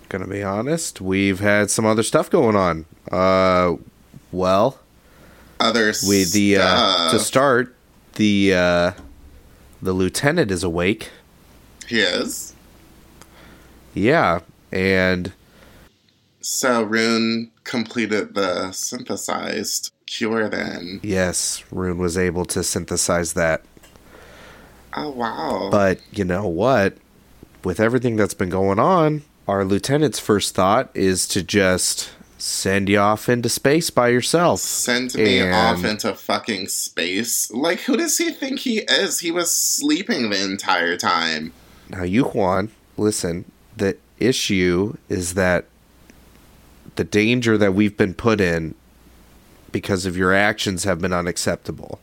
[0.08, 2.84] Gonna be honest, we've had some other stuff going on.
[3.12, 3.76] Uh,
[4.32, 4.80] well,
[5.60, 7.76] Other we the uh, to start
[8.14, 8.92] the uh,
[9.80, 11.10] the lieutenant is awake.
[11.86, 12.54] he is.
[13.94, 14.40] Yeah,
[14.72, 15.32] and
[16.40, 21.00] So Rune completed the synthesized cure then.
[21.02, 23.62] yes, Rune was able to synthesize that.
[24.96, 25.68] Oh wow.
[25.70, 26.96] But you know what?
[27.62, 32.98] With everything that's been going on, our lieutenant's first thought is to just send you
[32.98, 34.60] off into space by yourself.
[34.60, 37.50] Send me And- off into fucking space.
[37.52, 39.20] Like, who does he think he is?
[39.20, 41.52] He was sleeping the entire time.
[41.90, 43.44] Now, Yu Huan, listen.
[43.76, 45.66] The issue is that
[46.96, 48.74] the danger that we've been put in
[49.72, 52.00] because of your actions have been unacceptable.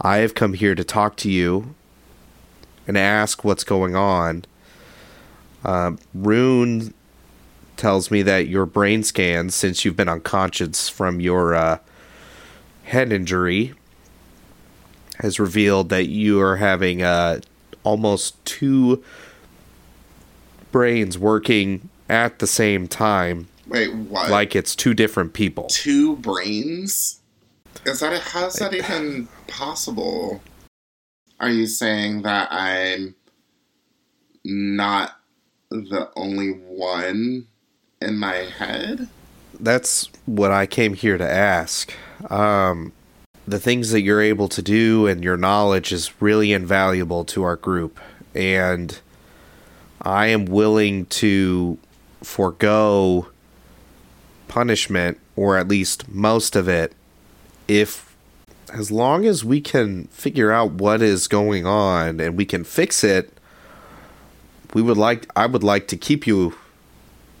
[0.00, 1.74] I have come here to talk to you
[2.86, 4.44] and ask what's going on.
[5.64, 6.94] Um, Rune
[7.76, 11.78] tells me that your brain scans, since you've been unconscious from your uh,
[12.84, 13.74] head injury,
[15.18, 17.40] has revealed that you are having uh,
[17.84, 19.02] almost two
[20.72, 24.30] brains working at the same time, Wait, what?
[24.30, 25.66] like it's two different people.
[25.68, 27.20] two brains?
[27.86, 30.42] Is that how's that even possible?
[31.38, 33.14] Are you saying that I'm
[34.44, 35.16] not
[35.70, 37.46] the only one
[38.02, 39.08] in my head?
[39.58, 41.94] That's what I came here to ask.
[42.28, 42.92] Um,
[43.46, 47.56] the things that you're able to do and your knowledge is really invaluable to our
[47.56, 48.00] group,
[48.34, 49.00] and
[50.02, 51.78] I am willing to
[52.22, 53.29] forego
[54.50, 56.92] punishment, or at least most of it,
[57.68, 58.10] if
[58.72, 63.02] as long as we can figure out what is going on and we can fix
[63.02, 63.32] it.
[64.74, 66.54] We would like I would like to keep you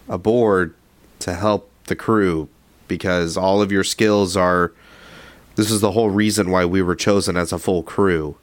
[0.08, 0.74] aboard
[1.20, 2.48] to help the crew
[2.88, 4.72] because all of your skills are
[5.54, 8.36] this is the whole reason why we were chosen as a full crew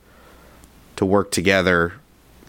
[0.96, 1.94] to work together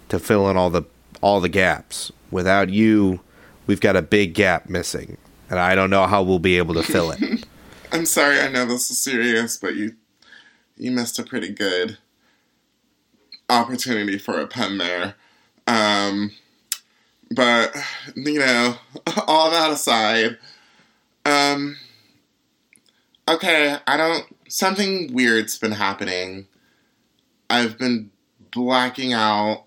[0.08, 0.84] to fill in all the
[1.20, 2.12] all the gaps.
[2.30, 3.20] Without you,
[3.66, 5.16] we've got a big gap missing,
[5.50, 7.44] and I don't know how we'll be able to fill it.
[7.92, 9.96] I'm sorry, I know this is serious, but you
[10.76, 11.98] you missed a pretty good
[13.48, 15.14] opportunity for a pen there.
[15.66, 16.32] Um,
[17.30, 17.74] but
[18.14, 18.76] you know,
[19.26, 20.38] all that aside,
[21.24, 21.76] um,
[23.28, 24.24] okay, I don't.
[24.48, 26.46] Something weird's been happening.
[27.50, 28.10] I've been
[28.50, 29.64] blacking out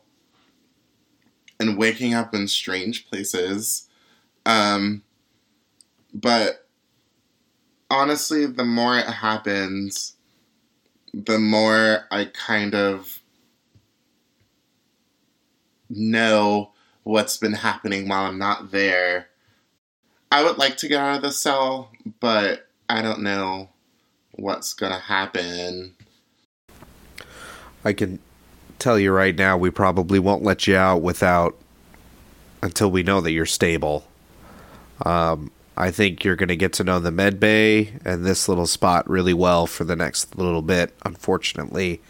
[1.59, 3.87] and waking up in strange places.
[4.45, 5.03] Um,
[6.13, 6.67] but
[7.89, 10.15] honestly, the more it happens,
[11.13, 13.21] the more I kind of
[15.89, 16.71] know
[17.03, 19.27] what's been happening while I'm not there.
[20.31, 23.69] I would like to get out of the cell, but I don't know
[24.33, 25.95] what's gonna happen.
[27.83, 28.19] I can
[28.79, 31.57] tell you right now, we probably won't let you out without
[32.61, 34.05] until we know that you're stable.
[35.05, 38.67] Um, I think you're going to get to know the med bay and this little
[38.67, 40.93] spot really well for the next little bit.
[41.05, 42.01] Unfortunately,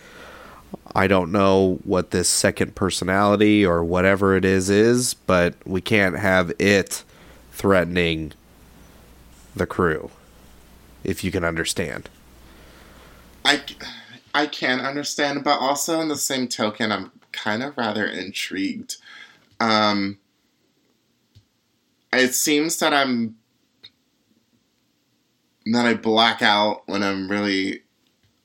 [0.96, 6.18] I don't know what this second personality or whatever it is is, but we can't
[6.18, 7.04] have it
[7.52, 8.34] threatening
[9.56, 10.10] the crew.
[11.04, 12.10] If you can understand.
[13.44, 13.62] I,
[14.34, 18.98] I can understand, but also in the same token, I'm kind of rather intrigued.
[19.60, 20.20] Um,
[22.14, 23.36] it seems that I'm
[25.66, 27.84] that I black out when I'm really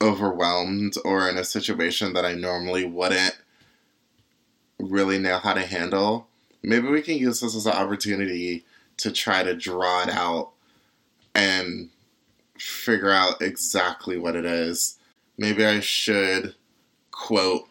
[0.03, 3.37] overwhelmed or in a situation that I normally wouldn't
[4.79, 6.29] really know how to handle.
[6.63, 8.65] Maybe we can use this as an opportunity
[8.99, 10.51] to try to draw it out
[11.35, 11.91] and
[12.59, 14.99] figure out exactly what it is.
[15.39, 16.55] Maybe I should,
[17.11, 17.69] quote,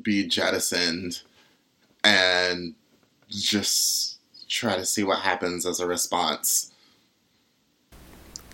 [0.00, 1.22] be jettisoned
[2.04, 2.74] and
[3.28, 6.72] just try to see what happens as a response.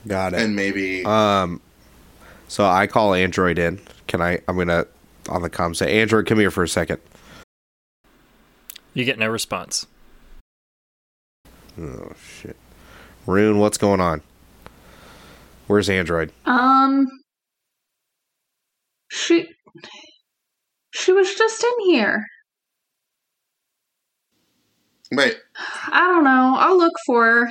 [0.07, 0.41] Got it.
[0.41, 1.05] And maybe.
[1.05, 1.61] Um,
[2.49, 3.81] so I call Android in.
[4.07, 4.41] Can I?
[4.47, 4.87] I'm gonna
[5.29, 7.01] on the com say, Android, come here for a second.
[8.95, 9.87] You get no response.
[11.79, 12.57] Oh shit,
[13.27, 14.23] Rune, what's going on?
[15.67, 16.33] Where's Android?
[16.45, 17.07] Um,
[19.11, 19.49] she
[20.93, 22.25] she was just in here.
[25.13, 25.37] Wait,
[25.89, 26.55] I don't know.
[26.59, 27.49] I'll look for her.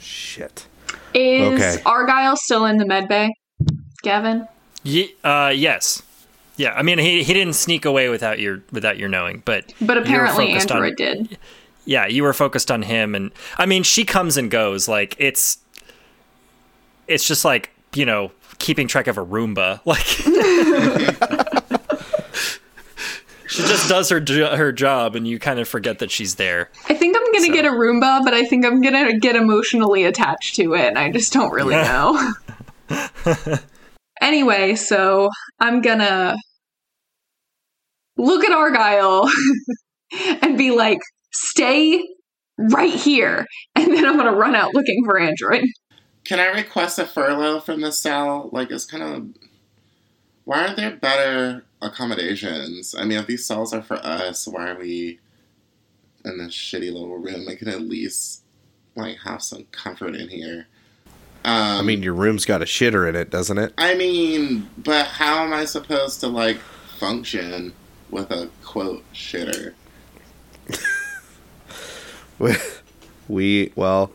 [0.00, 0.66] Shit.
[1.14, 1.82] Is Okay.
[1.86, 3.30] Argyle still in the med bay?
[4.02, 4.46] Gavin?
[4.82, 6.02] Ye- uh, yes.
[6.56, 9.96] Yeah, I mean he he didn't sneak away without your without your knowing, but But
[9.98, 11.38] apparently focused on- Android did.
[11.84, 15.58] yeah, you were focused on him and I mean she comes and goes like it's
[17.06, 19.80] it's just like, you know, keeping track of a Roomba.
[19.86, 20.04] Like
[23.50, 24.20] She just does her
[24.56, 26.68] her job and you kind of forget that she's there.
[26.90, 27.07] I think
[27.38, 30.74] I'm gonna So- get a Roomba, but I think I'm gonna get emotionally attached to
[30.74, 32.32] it, and I just don't really know.
[34.20, 35.28] anyway, so
[35.60, 36.36] I'm gonna
[38.16, 39.28] look at Argyle
[40.42, 40.98] and be like,
[41.32, 42.02] stay
[42.58, 43.46] right here.
[43.76, 45.62] And then I'm gonna run out looking for Android.
[46.24, 48.50] can I request a furlough from the cell?
[48.52, 49.28] Like, it's kind of.
[50.44, 52.94] Why aren't there better accommodations?
[52.98, 55.20] I mean, if these cells are for us, why are we
[56.24, 57.48] in this shitty little room?
[57.48, 58.42] I can at least,
[58.96, 60.66] like, have some comfort in here.
[61.44, 63.72] Um, I mean, your room's got a shitter in it, doesn't it?
[63.78, 66.58] I mean, but how am I supposed to like
[66.98, 67.72] function
[68.10, 69.72] with a quote shitter?
[73.28, 74.12] we well,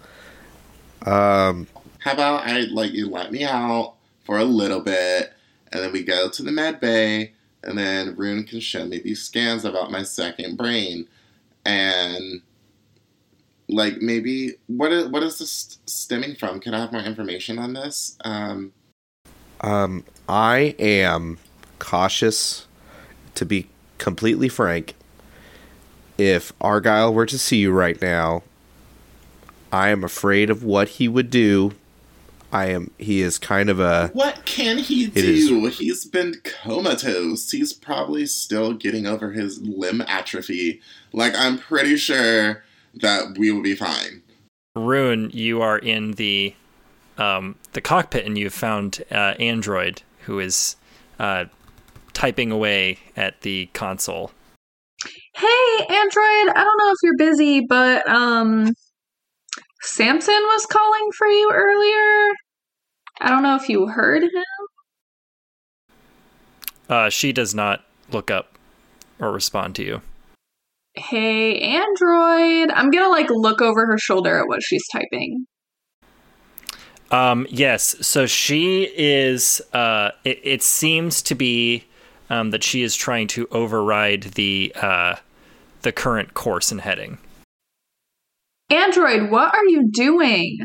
[1.05, 1.67] um,
[1.99, 3.95] How about I like you let me out
[4.25, 5.33] for a little bit,
[5.71, 7.33] and then we go to the med bay,
[7.63, 11.07] and then Rune can show me these scans about my second brain,
[11.65, 12.41] and
[13.69, 16.59] like maybe what is what is this stemming from?
[16.59, 18.17] Can I have more information on this?
[18.23, 18.73] Um,
[19.61, 21.39] um, I am
[21.79, 22.67] cautious.
[23.35, 24.93] To be completely frank,
[26.19, 28.43] if Argyle were to see you right now,
[29.71, 31.73] I am afraid of what he would do.
[32.53, 32.91] I am.
[32.99, 34.09] He is kind of a.
[34.13, 35.65] What can he It is- do?
[35.67, 37.49] He's been comatose.
[37.51, 40.79] He's probably still getting over his limb atrophy.
[41.11, 42.63] Like, I'm pretty sure
[43.01, 44.21] that we will be fine.
[44.75, 46.53] Rune, you are in the
[47.17, 50.75] um, the cockpit and you've found uh, Android who is
[51.19, 51.45] uh,
[52.13, 54.31] typing away at the console.
[55.35, 58.73] Hey, Android, I don't know if you're busy, but um
[59.81, 62.33] Samson was calling for you earlier.
[63.19, 64.43] I don't know if you heard him.
[66.89, 68.57] Uh, she does not look up
[69.19, 70.01] or respond to you.
[70.95, 72.69] Hey, Android.
[72.71, 75.45] I'm gonna like look over her shoulder at what she's typing.
[77.09, 77.95] Um, yes.
[78.05, 79.61] So she is.
[79.73, 81.85] Uh, it, it seems to be
[82.29, 85.15] um, that she is trying to override the uh,
[85.81, 87.17] the current course and heading.
[88.69, 90.57] Android, what are you doing?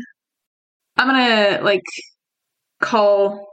[0.97, 1.83] I'm gonna like
[2.81, 3.47] call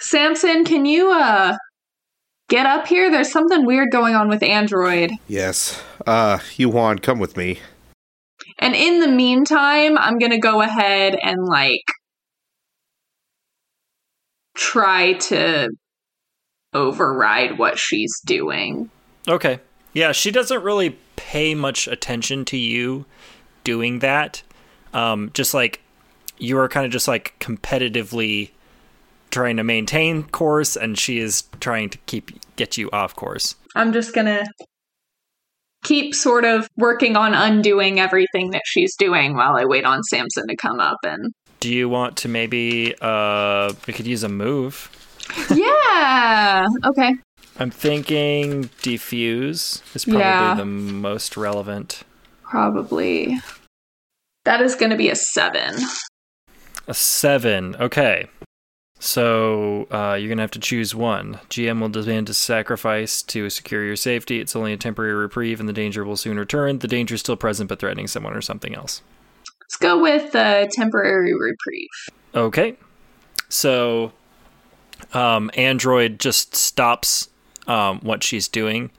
[0.00, 0.64] Samson.
[0.64, 1.56] Can you uh
[2.48, 3.10] get up here?
[3.10, 5.10] There's something weird going on with Android.
[5.28, 5.82] Yes.
[6.06, 7.58] Uh, Yu Huan, come with me.
[8.58, 11.82] And in the meantime, I'm gonna go ahead and like
[14.56, 15.68] try to
[16.72, 18.90] override what she's doing.
[19.28, 19.60] Okay.
[19.92, 23.06] Yeah, she doesn't really pay much attention to you
[23.64, 24.42] doing that.
[24.92, 25.80] Um, just like
[26.38, 28.50] you are kind of just like competitively
[29.36, 33.54] trying to maintain course, and she is trying to keep get you off course.
[33.74, 34.44] I'm just gonna
[35.84, 40.48] keep sort of working on undoing everything that she's doing while I wait on Samson
[40.48, 44.90] to come up and Do you want to maybe uh we could use a move?
[45.54, 46.66] Yeah.
[46.84, 47.12] Okay.
[47.58, 50.54] I'm thinking defuse is probably Yeah.
[50.54, 52.02] the most relevant.
[52.42, 53.38] Probably.
[54.44, 55.74] That is going to be a seven.
[56.86, 57.74] A seven.
[57.80, 58.28] Okay.
[58.98, 61.38] So uh, you're gonna have to choose one.
[61.50, 64.40] GM will demand a sacrifice to secure your safety.
[64.40, 66.78] It's only a temporary reprieve, and the danger will soon return.
[66.78, 69.02] The danger is still present, but threatening someone or something else.
[69.60, 71.88] Let's go with a temporary reprieve.
[72.34, 72.76] Okay.
[73.48, 74.12] So,
[75.12, 77.28] um, Android just stops
[77.66, 78.90] um, what she's doing,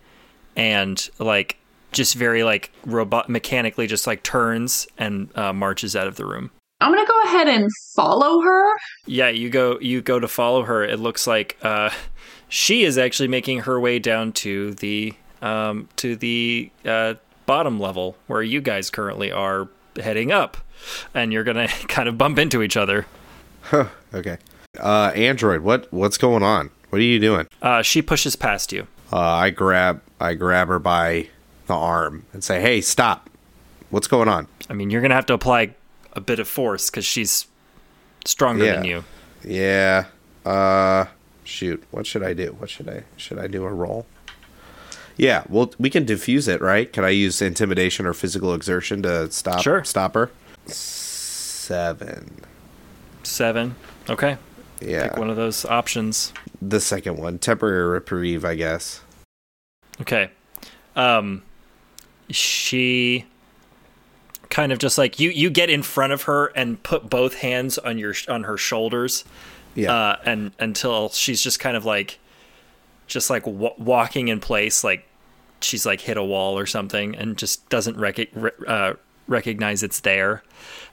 [0.55, 1.57] and like
[1.91, 6.51] just very like robot mechanically just like turns and uh, marches out of the room.
[6.79, 8.71] I'm going to go ahead and follow her.
[9.05, 10.83] Yeah, you go you go to follow her.
[10.83, 11.89] It looks like uh,
[12.49, 17.15] she is actually making her way down to the um, to the uh,
[17.45, 20.57] bottom level where you guys currently are heading up,
[21.13, 23.05] and you're gonna kind of bump into each other.
[24.13, 24.37] Okay.
[24.79, 26.69] Uh, Android, what what's going on?
[26.89, 27.47] What are you doing?
[27.61, 28.87] Uh, she pushes past you.
[29.11, 31.29] Uh, I grab I grab her by
[31.65, 33.29] the arm and say, "Hey, stop!
[33.89, 35.75] What's going on?" I mean, you're gonna have to apply
[36.17, 37.45] a bit of force because she's
[38.25, 39.03] stronger than you.
[39.45, 40.05] Yeah.
[40.45, 41.05] Uh,
[41.45, 41.81] shoot.
[41.91, 42.55] What should I do?
[42.59, 44.05] What should I should I do a roll?
[45.15, 45.43] Yeah.
[45.47, 46.91] Well, we can diffuse it, right?
[46.91, 49.83] Can I use intimidation or physical exertion to stop Sure.
[49.83, 50.31] stop her?
[50.65, 52.41] Seven.
[53.23, 53.75] Seven.
[54.09, 54.37] Okay.
[54.81, 55.09] Yeah.
[55.09, 56.33] Pick one of those options.
[56.61, 59.01] The second one, temporary reprieve, I guess.
[60.01, 60.31] Okay.
[60.95, 61.43] Um
[62.29, 63.25] she
[64.49, 67.77] kind of just like you you get in front of her and put both hands
[67.77, 69.23] on your on her shoulders
[69.75, 69.93] Yeah.
[69.93, 72.19] uh and until she's just kind of like
[73.07, 75.05] just like w- walking in place like
[75.61, 78.93] she's like hit a wall or something and just doesn't rec- re- uh,
[79.27, 80.43] recognize it's there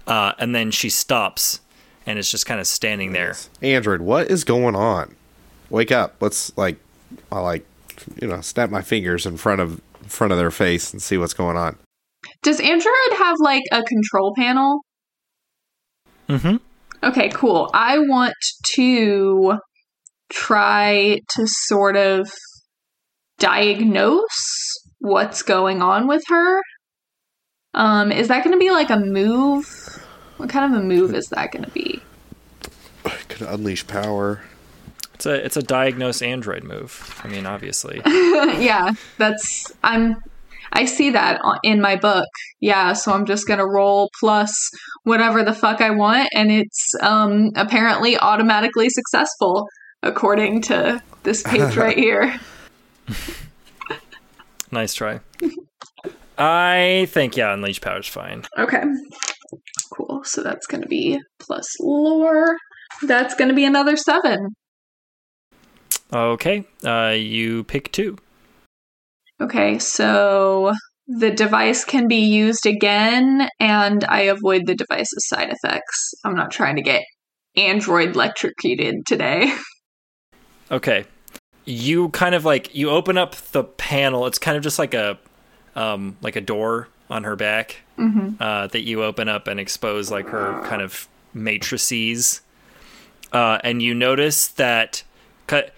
[0.07, 1.61] uh and then she stops
[2.07, 5.14] and is just kind of standing there Android, what is going on?
[5.70, 6.16] Wake up.
[6.20, 6.76] Let's like
[7.32, 7.64] I like
[8.20, 11.16] you know, snap my fingers in front of in front of their face and see
[11.16, 11.76] what's going on.
[12.45, 14.80] Does Android have like a control panel?
[16.28, 16.61] Mm mhm
[17.03, 17.70] Okay, cool.
[17.74, 18.34] I want
[18.76, 19.59] to
[20.30, 22.30] try to sort of
[23.38, 26.62] diagnose what's going on with her.
[27.74, 29.66] Um, is that going to be like a move?
[30.38, 32.01] What kind of a move is that going to be?
[33.28, 34.40] Could unleash power.
[35.14, 40.16] it's a it's a diagnose android move i mean obviously yeah, that's I'm
[40.74, 42.26] I see that in my book.
[42.60, 44.52] Yeah, so I'm just going to roll plus
[45.04, 49.68] whatever the fuck I want and it's um apparently automatically successful
[50.02, 52.38] according to this page right here.
[54.70, 55.20] Nice try.
[56.36, 58.44] I think yeah, unleash power's fine.
[58.58, 58.82] Okay.
[59.92, 60.24] Cool.
[60.24, 62.56] So that's going to be plus lore.
[63.02, 64.48] That's going to be another 7.
[66.12, 68.18] Okay, uh, you pick two.
[69.41, 70.72] Okay, so
[71.07, 76.14] the device can be used again, and I avoid the device's side effects.
[76.24, 77.03] I'm not trying to get
[77.57, 79.53] Android electrocuted today.
[80.70, 81.05] Okay,
[81.66, 84.26] you kind of like you open up the panel.
[84.26, 85.18] It's kind of just like a
[85.76, 90.11] um, like a door on her back hmm uh, that you open up and expose
[90.11, 92.41] like her kind of matrices.
[93.30, 95.03] Uh, and you notice that
[95.47, 95.74] cut.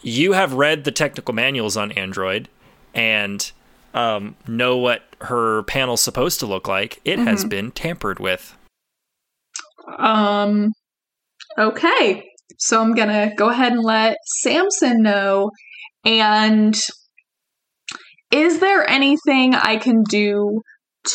[0.00, 2.48] You have read the technical manuals on Android
[2.94, 3.50] and
[3.94, 7.00] um, know what her panel's supposed to look like.
[7.04, 8.56] It has been tampered with.
[9.98, 10.72] Um,
[11.58, 12.24] okay.
[12.58, 15.50] So I'm going to go ahead and let Samson know.
[16.04, 16.76] And
[18.30, 20.60] is there anything I can do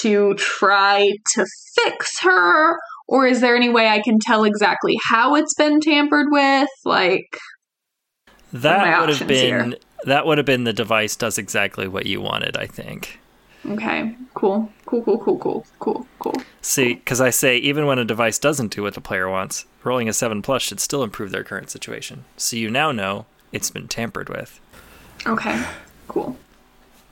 [0.02, 2.78] to try to fix her?
[3.08, 6.70] Or is there any way I can tell exactly how it's been tampered with?
[6.86, 7.28] Like,
[8.54, 9.80] That would have been here?
[10.06, 13.20] that would have been the device does exactly what you wanted, I think.
[13.66, 16.36] okay, cool, cool, cool, cool, cool, cool, cool.
[16.62, 20.10] See, because I say even when a device doesn't do what the player wants, rolling
[20.10, 22.26] a seven plus should still improve their current situation.
[22.38, 24.60] So you now know it's been tampered with.
[25.26, 25.64] Okay,
[26.08, 26.38] cool.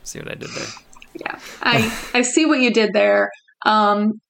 [0.04, 0.68] See what I did there?
[1.16, 3.30] Yeah, I I see what you did there.
[3.66, 4.22] Um,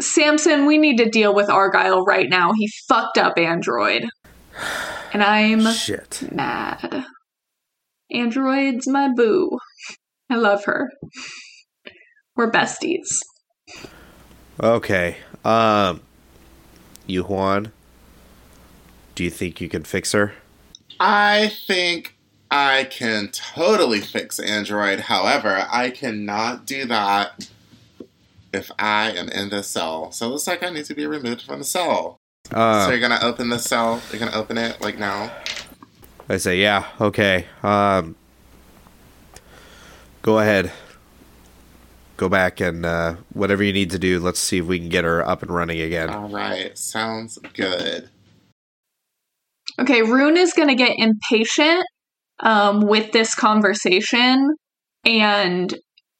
[0.00, 2.52] Samson, we need to deal with Argyle right now.
[2.52, 4.04] He fucked up Android,
[5.16, 6.28] and I'm Shit.
[6.30, 7.06] mad.
[8.10, 9.58] Android's my boo.
[10.28, 10.90] I love her.
[12.36, 13.20] We're besties.
[14.62, 15.16] Okay.
[15.42, 16.02] Um,
[17.06, 17.72] Yu Huan,
[19.14, 20.34] do you think you can fix her?
[21.00, 22.14] I think
[22.50, 25.00] I can totally fix Android.
[25.00, 27.48] However, I cannot do that
[28.52, 30.12] if I am in the cell.
[30.12, 32.18] So it looks like I need to be removed from the cell.
[32.50, 34.00] So Uh, you're gonna open the cell?
[34.10, 35.30] You're gonna open it like now?
[36.28, 36.86] I say, yeah.
[37.00, 37.46] Okay.
[37.62, 38.16] Um,
[40.22, 40.72] go ahead.
[42.16, 44.18] Go back and uh, whatever you need to do.
[44.18, 46.10] Let's see if we can get her up and running again.
[46.10, 48.08] All right, sounds good.
[49.78, 51.84] Okay, Rune is going to get impatient
[52.40, 54.48] um, with this conversation
[55.04, 55.74] and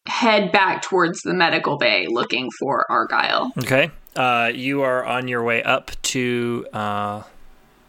[0.07, 3.51] head back towards the medical bay looking for Argyle.
[3.59, 3.91] Okay.
[4.17, 7.23] Uh, you are on your way up to uh,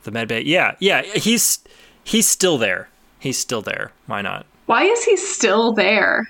[0.04, 0.42] the med bay.
[0.42, 1.02] Yeah, yeah.
[1.02, 1.60] He's
[2.04, 2.90] he's still there.
[3.20, 3.92] He's still there.
[4.06, 4.46] Why not?
[4.66, 6.28] Why is he still there?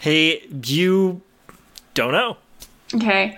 [0.00, 1.22] Hey, you
[1.94, 2.36] don't know.
[2.94, 3.36] Okay.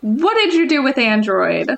[0.00, 1.70] What did you do with Android?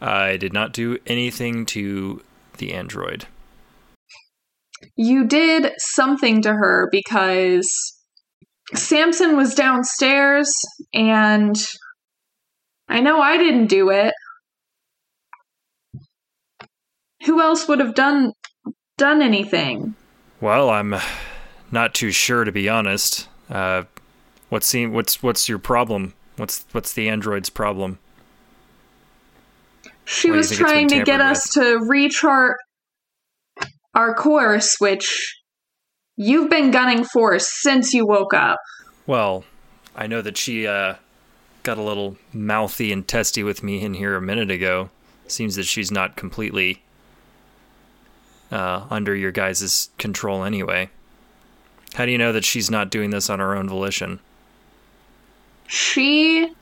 [0.00, 2.22] I did not do anything to
[2.58, 3.26] the android.
[4.96, 7.99] You did something to her because
[8.74, 10.50] Samson was downstairs
[10.92, 11.56] and
[12.88, 14.14] I know I didn't do it.
[17.26, 18.32] Who else would have done
[18.96, 19.94] done anything?
[20.40, 20.96] Well, I'm
[21.70, 23.28] not too sure to be honest.
[23.48, 23.84] Uh,
[24.48, 26.14] what's seem what's what's your problem?
[26.36, 27.98] What's what's the android's problem?
[30.04, 32.54] She was think it's been trying to get tampered us to rechart
[33.94, 35.39] our course, which
[36.22, 38.58] you've been gunning for since you woke up.
[39.06, 39.44] Well,
[39.96, 40.96] I know that she uh,
[41.62, 44.90] got a little mouthy and testy with me in here a minute ago.
[45.28, 46.82] Seems that she's not completely
[48.52, 50.90] uh, under your guys' control anyway.
[51.94, 54.20] How do you know that she's not doing this on her own volition?
[55.66, 56.52] She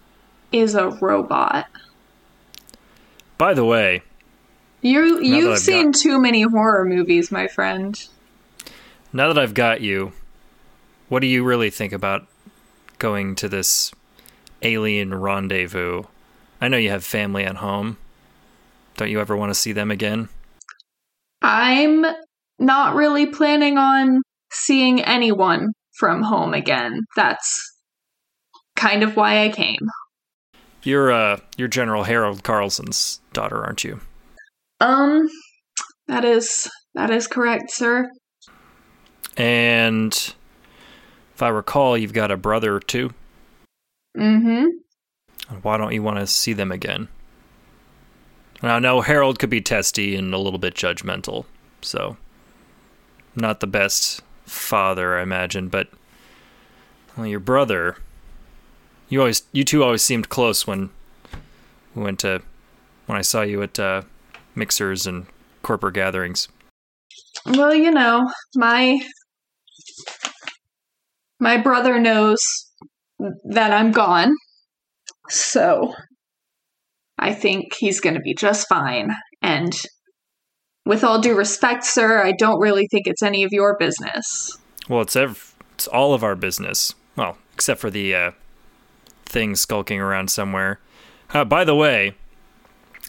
[0.52, 1.66] is a robot.
[3.38, 4.02] By the way,
[4.82, 8.00] You you've seen got- too many horror movies, my friend.
[9.12, 10.12] Now that I've got you,
[11.08, 12.26] what do you really think about
[12.98, 13.92] going to this
[14.62, 16.02] alien rendezvous?
[16.60, 17.96] I know you have family at home.
[18.96, 20.28] Don't you ever want to see them again?
[21.40, 22.04] I'm
[22.58, 27.00] not really planning on seeing anyone from home again.
[27.16, 27.60] That's
[28.76, 29.80] kind of why I came.
[30.82, 34.00] You're uh you're General Harold Carlson's daughter, aren't you?
[34.80, 35.28] Um
[36.06, 38.10] that is that is correct, sir.
[39.38, 40.12] And
[41.34, 43.14] if I recall, you've got a brother too.
[44.16, 44.66] Mm-hmm.
[45.62, 47.08] Why don't you want to see them again?
[48.62, 51.44] Now, no, Harold could be testy and a little bit judgmental,
[51.80, 52.16] so
[53.36, 55.68] not the best father, I imagine.
[55.68, 55.88] But
[57.16, 57.98] well, your brother,
[59.08, 60.90] you always, you two always seemed close when
[61.94, 62.42] we went to
[63.06, 64.02] when I saw you at uh,
[64.56, 65.26] mixers and
[65.62, 66.48] corporate gatherings.
[67.46, 68.98] Well, you know, my
[71.40, 72.38] my brother knows
[73.44, 74.34] that I'm gone.
[75.28, 75.94] So
[77.18, 79.10] I think he's going to be just fine.
[79.42, 79.74] And
[80.86, 84.56] with all due respect, sir, I don't really think it's any of your business.
[84.88, 86.94] Well, it's ev- it's all of our business.
[87.16, 88.30] Well, except for the uh,
[89.26, 90.80] thing skulking around somewhere.
[91.34, 92.14] Uh, by the way,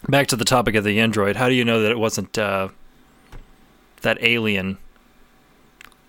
[0.08, 1.36] back to the topic of the android.
[1.36, 2.68] How do you know that it wasn't uh,
[4.02, 4.76] that alien?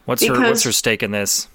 [0.05, 1.47] What's her What's her stake in this?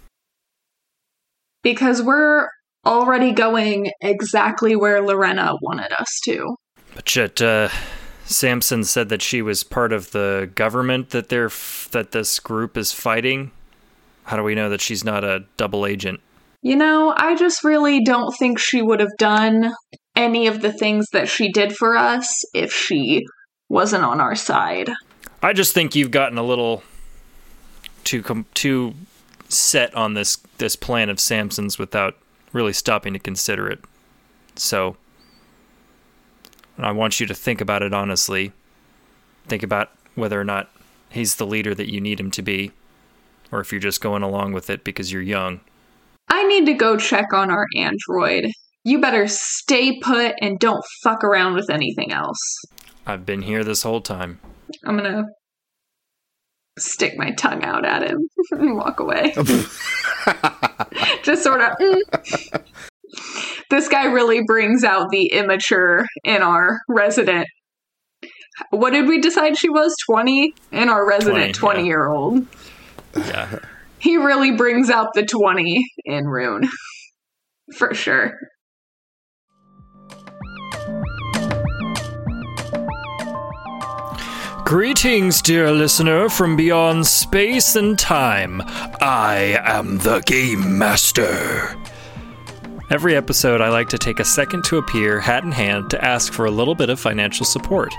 [1.66, 2.46] Because we're
[2.84, 6.54] already going exactly where Lorena wanted us to.
[6.94, 7.70] But yet, uh,
[8.24, 12.76] Samson said that she was part of the government that they're f- that this group
[12.76, 13.50] is fighting.
[14.26, 16.20] How do we know that she's not a double agent?
[16.62, 19.72] You know, I just really don't think she would have done
[20.14, 23.24] any of the things that she did for us if she
[23.68, 24.92] wasn't on our side.
[25.42, 26.84] I just think you've gotten a little
[28.04, 28.94] too com- too
[29.48, 32.16] set on this this plan of Samson's without
[32.52, 33.80] really stopping to consider it.
[34.56, 34.96] So
[36.78, 38.52] I want you to think about it honestly.
[39.46, 40.70] Think about whether or not
[41.10, 42.72] he's the leader that you need him to be
[43.52, 45.60] or if you're just going along with it because you're young.
[46.28, 48.46] I need to go check on our android.
[48.84, 52.38] You better stay put and don't fuck around with anything else.
[53.06, 54.40] I've been here this whole time.
[54.84, 55.24] I'm gonna
[56.78, 59.34] stick my tongue out at him and walk away.
[61.22, 61.72] Just sort of.
[61.78, 62.62] mm.
[63.70, 67.46] This guy really brings out the immature in our resident.
[68.70, 69.94] What did we decide she was?
[70.06, 70.54] 20?
[70.72, 71.52] In our 20, resident yeah.
[71.52, 72.46] 20 year old.
[73.16, 73.58] Yeah.
[73.98, 76.68] He really brings out the 20 in Rune.
[77.74, 78.34] For sure.
[84.66, 88.60] Greetings, dear listener from beyond space and time.
[89.00, 91.76] I am the Game Master.
[92.90, 96.32] Every episode, I like to take a second to appear, hat in hand, to ask
[96.32, 97.94] for a little bit of financial support.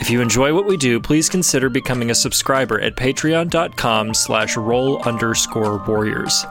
[0.00, 5.02] If you enjoy what we do, please consider becoming a subscriber at patreon.com slash roll
[5.02, 6.46] underscore warriors.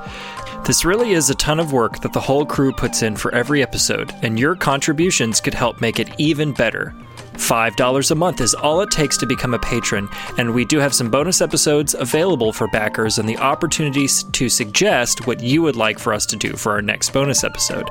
[0.65, 3.63] This really is a ton of work that the whole crew puts in for every
[3.63, 6.93] episode, and your contributions could help make it even better.
[7.37, 10.93] $5 a month is all it takes to become a patron, and we do have
[10.93, 15.99] some bonus episodes available for backers and the opportunities to suggest what you would like
[15.99, 17.89] for us to do for our next bonus episode.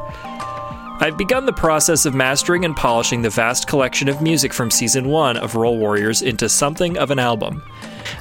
[0.99, 5.09] I've begun the process of mastering and polishing the vast collection of music from Season
[5.09, 7.63] 1 of Roll Warriors into something of an album.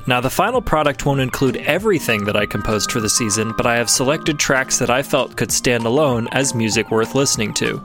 [0.07, 3.78] Now, the final product won't include everything that I composed for the season, but I
[3.78, 7.82] have selected tracks that I felt could stand alone as music worth listening to.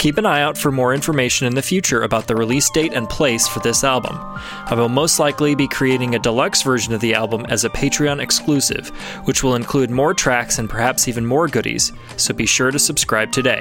[0.00, 3.06] Keep an eye out for more information in the future about the release date and
[3.06, 4.16] place for this album.
[4.16, 8.18] I will most likely be creating a deluxe version of the album as a Patreon
[8.18, 8.88] exclusive,
[9.26, 13.30] which will include more tracks and perhaps even more goodies, so be sure to subscribe
[13.30, 13.60] today.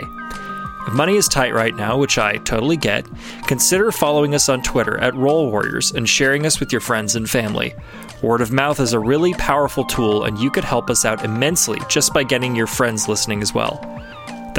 [0.87, 3.05] If money is tight right now, which I totally get,
[3.45, 7.29] consider following us on Twitter at Roll Warriors and sharing us with your friends and
[7.29, 7.73] family.
[8.21, 11.79] Word of mouth is a really powerful tool, and you could help us out immensely
[11.89, 13.85] just by getting your friends listening as well.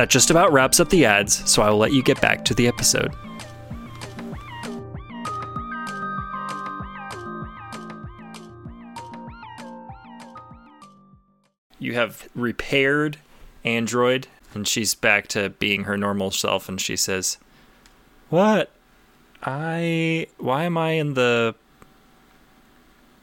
[0.01, 2.55] That just about wraps up the ads, so I will let you get back to
[2.55, 3.15] the episode.
[11.79, 13.19] You have repaired
[13.63, 17.37] Android, and she's back to being her normal self, and she says,
[18.31, 18.71] What?
[19.43, 20.29] I.
[20.39, 21.55] Why am I in the.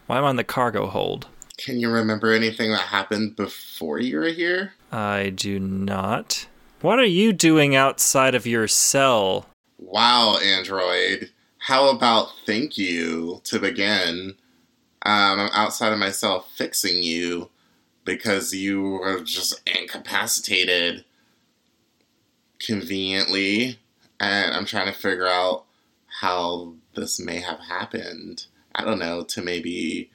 [0.05, 1.25] Why am I in the cargo hold?
[1.57, 4.73] Can you remember anything that happened before you were here?
[4.91, 6.45] I do not.
[6.81, 9.47] What are you doing outside of your cell?
[9.79, 11.31] Wow, Android.
[11.57, 14.35] How about thank you to begin?
[15.01, 17.49] Um, I'm outside of myself fixing you
[18.05, 21.03] because you were just incapacitated
[22.59, 23.79] conveniently,
[24.19, 25.65] and I'm trying to figure out
[26.21, 28.45] how this may have happened.
[28.75, 30.11] I don't know, to maybe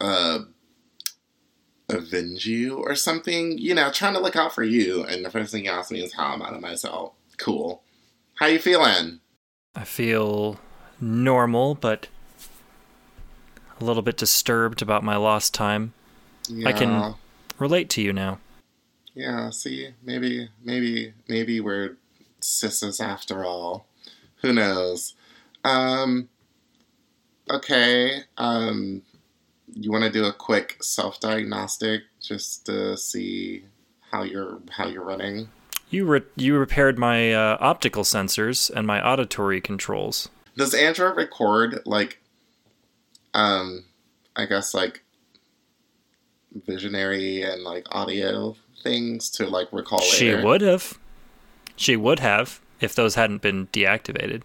[0.00, 0.38] uh,
[1.88, 3.58] avenge you or something.
[3.58, 5.04] You know, trying to look out for you.
[5.04, 7.12] And the first thing he ask me is how I'm out of myself.
[7.36, 7.82] Cool.
[8.34, 9.20] How you feeling?
[9.74, 10.60] I feel
[11.00, 12.08] normal, but
[13.80, 15.92] a little bit disturbed about my lost time.
[16.48, 16.68] Yeah.
[16.68, 17.14] I can
[17.58, 18.38] relate to you now.
[19.14, 21.96] Yeah, see, maybe, maybe, maybe we're
[22.40, 23.86] sisters after all.
[24.42, 25.14] Who knows?
[25.64, 26.28] Um,
[27.50, 29.02] okay, um,
[29.80, 33.64] you want to do a quick self-diagnostic just to see
[34.10, 35.48] how you're how you're running?
[35.90, 40.28] You re- you repaired my uh, optical sensors and my auditory controls.
[40.56, 42.20] Does Android record like,
[43.32, 43.84] um,
[44.36, 45.02] I guess like
[46.66, 50.44] visionary and like audio things to like recall She later?
[50.44, 50.98] would have.
[51.76, 54.42] She would have if those hadn't been deactivated.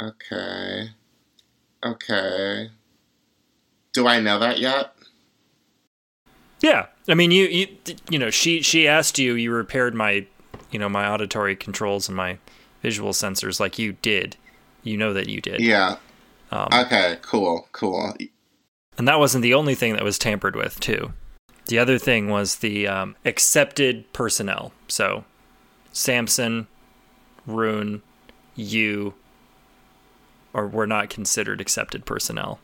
[0.00, 0.90] Okay.
[1.84, 2.70] Okay.
[3.98, 4.94] Do I know that yet?
[6.60, 7.66] Yeah, I mean, you you
[8.08, 10.24] you know, she she asked you, you repaired my,
[10.70, 12.38] you know, my auditory controls and my
[12.80, 14.36] visual sensors like you did.
[14.84, 15.58] You know that you did.
[15.58, 15.96] Yeah.
[16.52, 18.14] Um, Okay, cool, cool.
[18.96, 21.12] And that wasn't the only thing that was tampered with, too.
[21.66, 24.70] The other thing was the um, accepted personnel.
[24.86, 25.24] So,
[25.92, 26.68] Samson,
[27.48, 28.02] Rune,
[28.54, 29.14] you,
[30.52, 32.60] or were not considered accepted personnel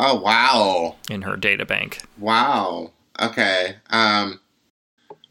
[0.00, 0.96] Oh, wow.
[1.10, 2.02] in her data bank.
[2.18, 2.92] Wow.
[3.20, 3.76] Okay.
[3.90, 4.40] Um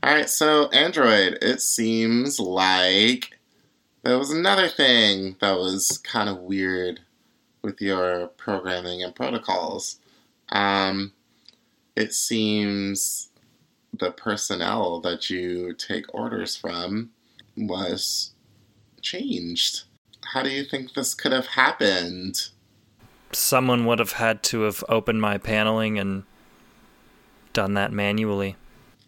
[0.03, 3.37] all right, so Android, it seems like
[4.03, 7.01] there was another thing that was kind of weird
[7.63, 9.97] with your programming and protocols.
[10.49, 11.13] Um,
[11.95, 13.29] it seems
[13.91, 17.09] the personnel that you take orders from
[17.57, 18.31] was
[19.01, 19.83] changed.
[20.25, 22.49] How do you think this could have happened?
[23.37, 26.23] Someone would have had to have opened my paneling and
[27.53, 28.55] done that manually.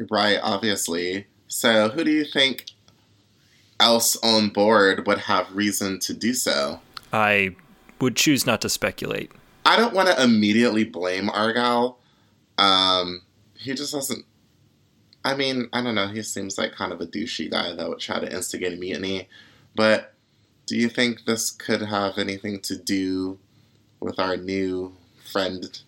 [0.09, 1.25] Right, obviously.
[1.47, 2.65] So, who do you think
[3.79, 6.79] else on board would have reason to do so?
[7.11, 7.55] I
[7.99, 9.31] would choose not to speculate.
[9.65, 11.97] I don't want to immediately blame Argyle.
[12.59, 13.23] Um,
[13.55, 14.25] he just doesn't.
[15.25, 16.07] I mean, I don't know.
[16.07, 19.27] He seems like kind of a douchey guy that would try to instigate a mutiny.
[19.75, 20.13] But
[20.67, 23.39] do you think this could have anything to do
[23.99, 24.95] with our new
[25.31, 25.81] friend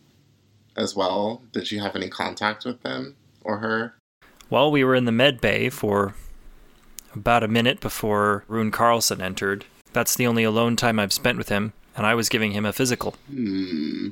[0.76, 1.41] as well?
[1.51, 3.95] Did you have any contact with them or her?
[4.49, 6.14] Well, we were in the med bay for
[7.14, 9.66] about a minute before Rune Carlson entered.
[9.93, 12.74] That's the only alone time I've spent with him, and I was giving him a
[12.74, 13.16] physical.
[13.30, 14.09] Hmm.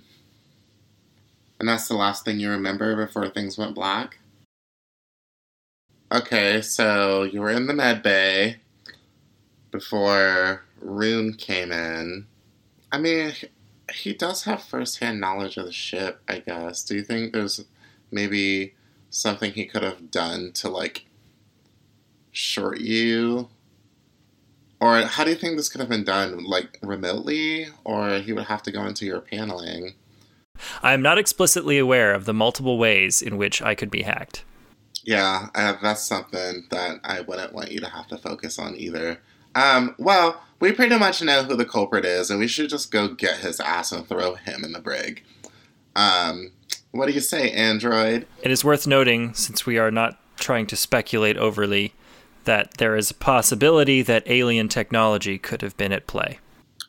[1.59, 4.19] And that's the last thing you remember before things went black?
[6.11, 8.57] Okay, so you were in the med bay
[9.71, 12.25] before Rune came in.
[12.91, 13.33] I mean,
[13.93, 16.83] he does have firsthand knowledge of the ship, I guess.
[16.83, 17.65] Do you think there's
[18.11, 18.73] maybe
[19.09, 21.05] something he could have done to, like,
[22.31, 23.49] short you?
[24.79, 26.43] Or how do you think this could have been done?
[26.43, 27.67] Like, remotely?
[27.83, 29.93] Or he would have to go into your paneling?
[30.81, 34.43] I am not explicitly aware of the multiple ways in which I could be hacked.
[35.03, 39.21] Yeah, uh, that's something that I wouldn't want you to have to focus on either.
[39.55, 43.07] Um, well, we pretty much know who the culprit is, and we should just go
[43.07, 45.23] get his ass and throw him in the brig.
[45.95, 46.51] Um,
[46.91, 48.27] what do you say, Android?
[48.41, 51.93] It is worth noting, since we are not trying to speculate overly,
[52.45, 56.39] that there is a possibility that alien technology could have been at play.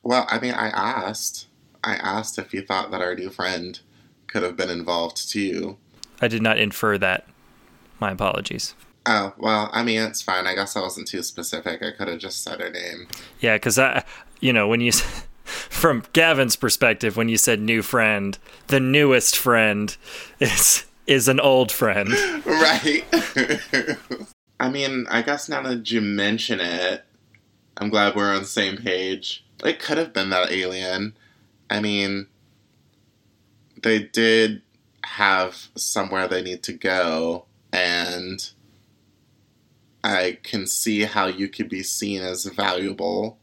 [0.02, 1.46] Well, I mean, I asked.
[1.82, 3.78] I asked if you thought that our new friend
[4.26, 5.76] could have been involved too.
[6.20, 7.26] I did not infer that.
[7.98, 8.74] My apologies.
[9.06, 10.46] Oh, well, I mean, it's fine.
[10.46, 11.82] I guess I wasn't too specific.
[11.82, 13.08] I could have just said her name.
[13.40, 14.04] Yeah, because I,
[14.40, 14.92] you know, when you,
[15.44, 19.96] from Gavin's perspective, when you said new friend, the newest friend
[20.38, 22.10] is is an old friend.
[22.46, 23.04] right.
[24.60, 27.04] I mean, I guess now that you mention it,
[27.78, 29.44] I'm glad we're on the same page.
[29.64, 31.16] It could have been that alien.
[31.68, 32.26] I mean,
[33.82, 34.62] they did
[35.02, 38.50] have somewhere they need to go, and
[40.02, 43.38] I can see how you could be seen as valuable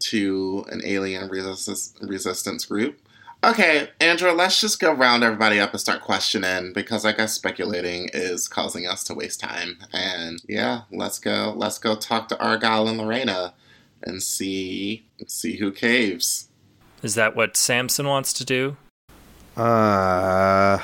[0.00, 3.00] to an alien resist- resistance group.
[3.44, 8.10] Okay, Android, let's just go round everybody up and start questioning because I guess speculating
[8.12, 9.78] is causing us to waste time.
[9.92, 11.54] And yeah, let's go.
[11.56, 13.54] Let's go talk to Argyle and Lorena
[14.02, 16.48] and see see who caves.
[17.02, 18.76] Is that what Samson wants to do?
[19.56, 20.78] Uh,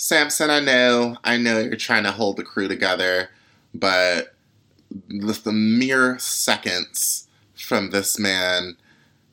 [0.00, 3.30] Samson, I know, I know you're trying to hold the crew together,
[3.74, 4.32] but
[5.10, 7.26] with the mere seconds
[7.56, 8.76] from this man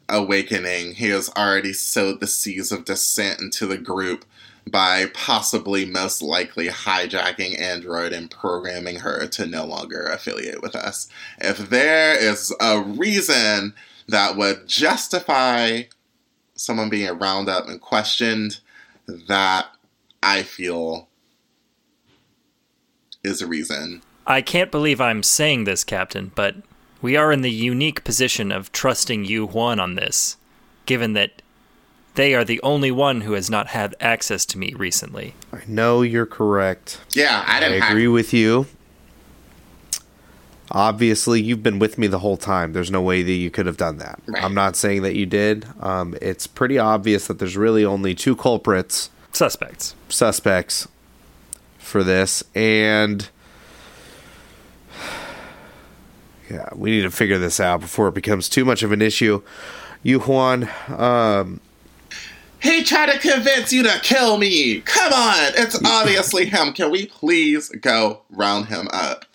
[0.10, 4.26] awakening, he has already sowed the seeds of dissent into the group
[4.68, 11.08] by possibly most likely hijacking Android and programming her to no longer affiliate with us.
[11.38, 13.76] If there is a reason
[14.08, 15.84] that would justify
[16.56, 18.62] someone being rounded up and questioned,
[19.08, 19.68] that
[20.26, 21.08] I feel
[23.24, 24.02] is a reason.
[24.26, 26.56] I can't believe I'm saying this, Captain, but
[27.02, 30.38] we are in the unique position of trusting Yu Huan, on this,
[30.88, 31.44] given that
[32.16, 35.36] they are the only one who has not had access to me recently.
[35.54, 37.02] I know you're correct.
[37.12, 38.66] Yeah, I I didn't hack- agree with you.
[40.72, 42.74] Obviously, you've been with me the whole time.
[42.74, 44.20] There's no way that you could have done that.
[44.26, 44.44] Right.
[44.44, 45.68] I'm not saying that you did.
[45.80, 49.96] Um, it's pretty obvious that there's really only two culprits, Suspects.
[50.08, 50.88] suspects
[51.78, 53.30] for this, and
[56.50, 59.42] yeah, we need to figure this out before it becomes too much of an issue.
[60.04, 61.60] Yu Huan, um,
[62.62, 64.80] He tried to convince you to kill me.
[64.82, 66.72] Come on, it's obviously him.
[66.74, 69.26] Can we please go round him up?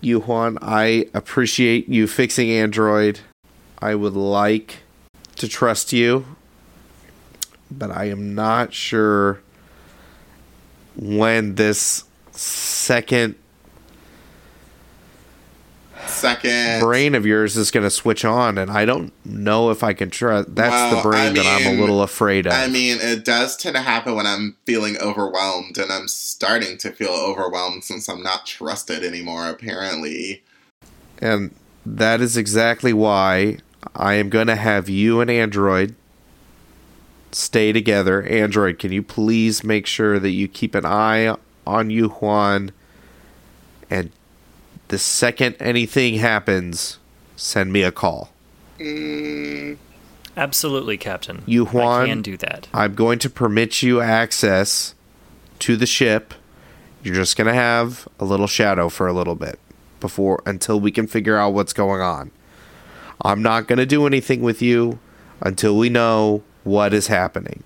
[0.00, 3.20] Yu Huan, I appreciate you fixing Android.
[3.80, 4.78] I would like
[5.36, 6.24] to trust you,
[7.78, 9.40] but I am not sure
[10.96, 13.36] when this second
[16.06, 16.80] Second.
[16.80, 20.10] brain of yours is going to switch on, and I don't know if I can
[20.10, 20.54] trust.
[20.54, 22.52] That's Well, the brain I that I'm a little afraid of.
[22.52, 26.90] I mean, it does tend to happen when I'm feeling overwhelmed, and I'm starting to
[26.90, 30.42] feel overwhelmed since I'm not trusted anymore, apparently.
[31.18, 31.54] And
[31.86, 33.58] that is exactly why
[33.94, 35.94] I am going to have you and Android
[37.32, 38.22] stay together.
[38.22, 41.34] Android, can you please make sure that you keep an eye
[41.66, 42.70] on Yu Huan?
[43.90, 44.10] And
[44.88, 46.98] the second anything happens,
[47.36, 48.30] send me a call.
[48.78, 49.76] Mm,
[50.36, 51.42] Absolutely, Captain.
[51.46, 52.06] You, I Juan.
[52.06, 52.68] can do that.
[52.72, 54.94] I'm going to permit you access
[55.60, 56.34] to the ship.
[57.02, 59.58] You're just going to have a little shadow for a little bit
[60.00, 62.30] before until we can figure out what's going on.
[63.20, 64.98] I'm not going to do anything with you
[65.40, 67.62] until we know what is happening.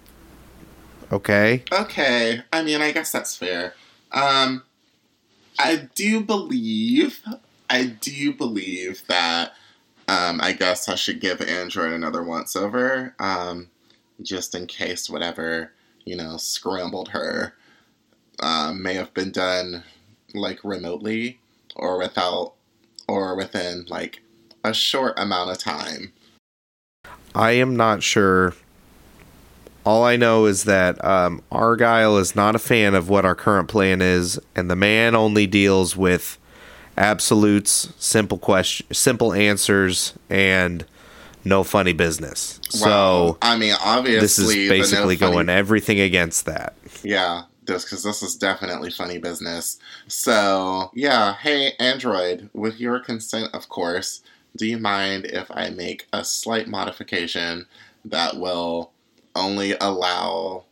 [1.13, 1.63] Okay?
[1.73, 2.43] okay.
[2.53, 3.75] I mean, I guess that's fair.
[4.13, 4.63] Um,
[5.59, 7.23] I do believe,
[7.71, 9.53] I do believe that,
[10.09, 13.69] um, I guess I should give Android another once over, um,
[14.23, 15.73] just in case whatever,
[16.05, 17.55] you know, scrambled her,
[18.41, 19.85] uh, may have been done,
[20.35, 21.39] like, remotely
[21.75, 22.55] or without,
[23.09, 24.21] or within, like,
[24.65, 26.13] a short amount of time.
[27.35, 28.55] I am not sure.
[29.87, 33.69] All I know is that um, Argyle is not a fan of what our current
[33.69, 36.39] plan is, and the man only deals with
[36.99, 40.85] absolutes, simple question, simple answers, and
[41.45, 42.61] no funny business.
[42.69, 46.75] So I mean, obviously, this is no basically funny- going everything against that.
[47.05, 49.79] Yeah, this because this is definitely funny business.
[50.09, 54.23] So yeah, hey Android, with your consent, of course,
[54.57, 57.67] do you mind if I make a slight modification
[58.05, 58.91] that will
[59.37, 60.65] only allow,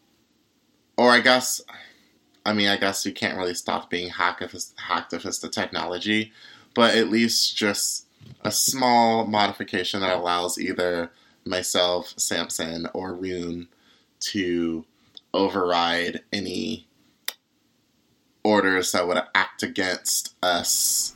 [0.97, 1.61] or I guess,
[2.45, 5.39] I mean, I guess you can't really stop being hacked if it's hacked if it's
[5.39, 6.33] the technology,
[6.75, 8.07] but at least just
[8.43, 11.11] a small modification that allows either
[11.45, 13.69] myself, Samson, or Rune
[14.31, 14.85] to
[15.33, 16.87] override any
[18.43, 21.15] orders that would act against us.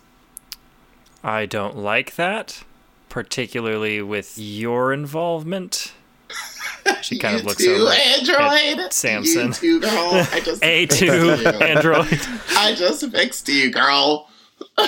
[1.22, 2.64] I don't like that,
[3.09, 5.92] particularly with your involvement.
[7.03, 8.78] She kind you of looks too, over Android.
[8.84, 9.49] at Samson.
[9.49, 9.91] You too, girl.
[10.32, 11.49] I just A2 you.
[11.61, 12.20] Android.
[12.57, 14.28] I just fixed you, girl.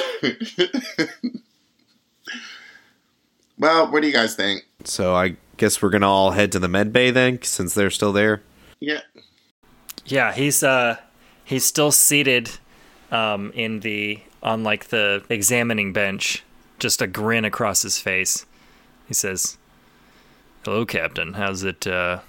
[3.59, 4.66] well, what do you guys think?
[4.84, 8.12] So I guess we're gonna all head to the med bay then, since they're still
[8.12, 8.42] there.
[8.80, 9.01] Yeah.
[10.07, 10.96] Yeah, he's uh
[11.44, 12.51] he's still seated
[13.11, 16.42] um in the on like the examining bench,
[16.78, 18.46] just a grin across his face.
[19.07, 19.59] He says,
[20.64, 21.34] "Hello, Captain.
[21.34, 22.20] How's it uh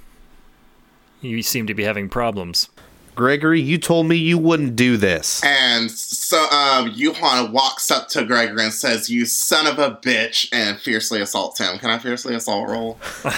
[1.21, 2.69] you seem to be having problems."
[3.13, 5.43] Gregory, you told me you wouldn't do this.
[5.43, 9.99] And so um, Yu Huan walks up to Gregory and says, You son of a
[10.01, 11.77] bitch, and fiercely assaults him.
[11.77, 12.97] Can I fiercely assault roll?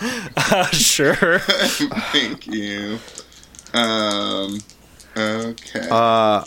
[0.72, 1.40] sure.
[1.40, 2.98] Thank you.
[3.74, 4.60] Um,
[5.16, 5.88] okay.
[5.90, 6.44] Uh,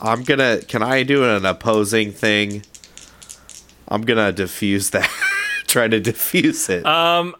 [0.00, 0.62] I'm gonna.
[0.62, 2.64] Can I do an opposing thing?
[3.86, 5.08] I'm gonna diffuse that.
[5.76, 6.86] Try to diffuse it.
[6.86, 7.36] Um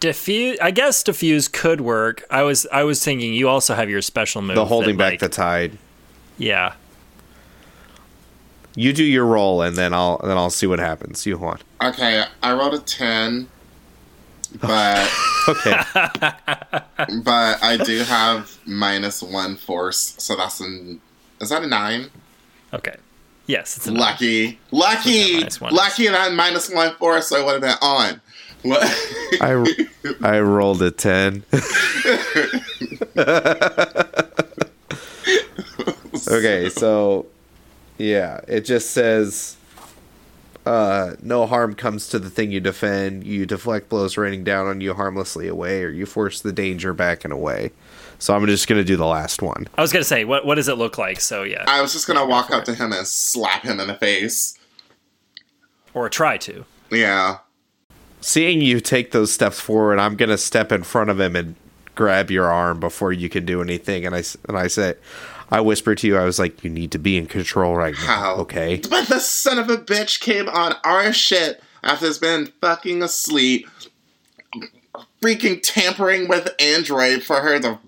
[0.00, 2.24] diffuse I guess diffuse could work.
[2.28, 4.56] I was I was thinking you also have your special move.
[4.56, 5.78] the holding that, back like- the tide.
[6.38, 6.72] Yeah.
[8.74, 11.24] You do your roll, and then I'll then I'll see what happens.
[11.24, 11.62] You want?
[11.80, 13.48] okay, I rolled a 10,
[14.60, 15.08] but
[15.48, 15.80] Okay.
[17.22, 21.00] but I do have minus one force, so that's an.
[21.40, 22.10] Is that a 9?
[22.74, 22.96] Okay.
[23.48, 24.58] Yes, it's a Lucky.
[24.70, 25.38] Lucky!
[25.38, 25.74] minus one.
[25.74, 28.20] Lucky and I had minus one force, so I would have been on.
[28.62, 28.82] What?
[29.40, 29.74] I
[30.20, 31.44] I rolled a ten.
[36.28, 37.24] okay, so
[37.96, 39.56] yeah, it just says
[40.66, 43.24] uh, no harm comes to the thing you defend.
[43.24, 47.24] You deflect blows raining down on you harmlessly away, or you force the danger back
[47.24, 47.72] and away.
[48.18, 49.68] So I'm just gonna do the last one.
[49.76, 51.20] I was gonna say, what what does it look like?
[51.20, 53.94] So yeah, I was just gonna walk up to him and slap him in the
[53.94, 54.58] face.
[55.94, 56.64] or try to.
[56.90, 57.38] Yeah.
[58.20, 61.54] Seeing you take those steps forward, I'm gonna step in front of him and
[61.94, 64.04] grab your arm before you can do anything.
[64.04, 64.94] And I s- and I say,
[65.50, 68.00] I whisper to you, I was like, you need to be in control right now.
[68.06, 68.34] How?
[68.36, 68.80] Okay.
[68.90, 73.68] But the son of a bitch came on our ship after it's been fucking asleep,
[75.22, 77.78] freaking tampering with Android for her to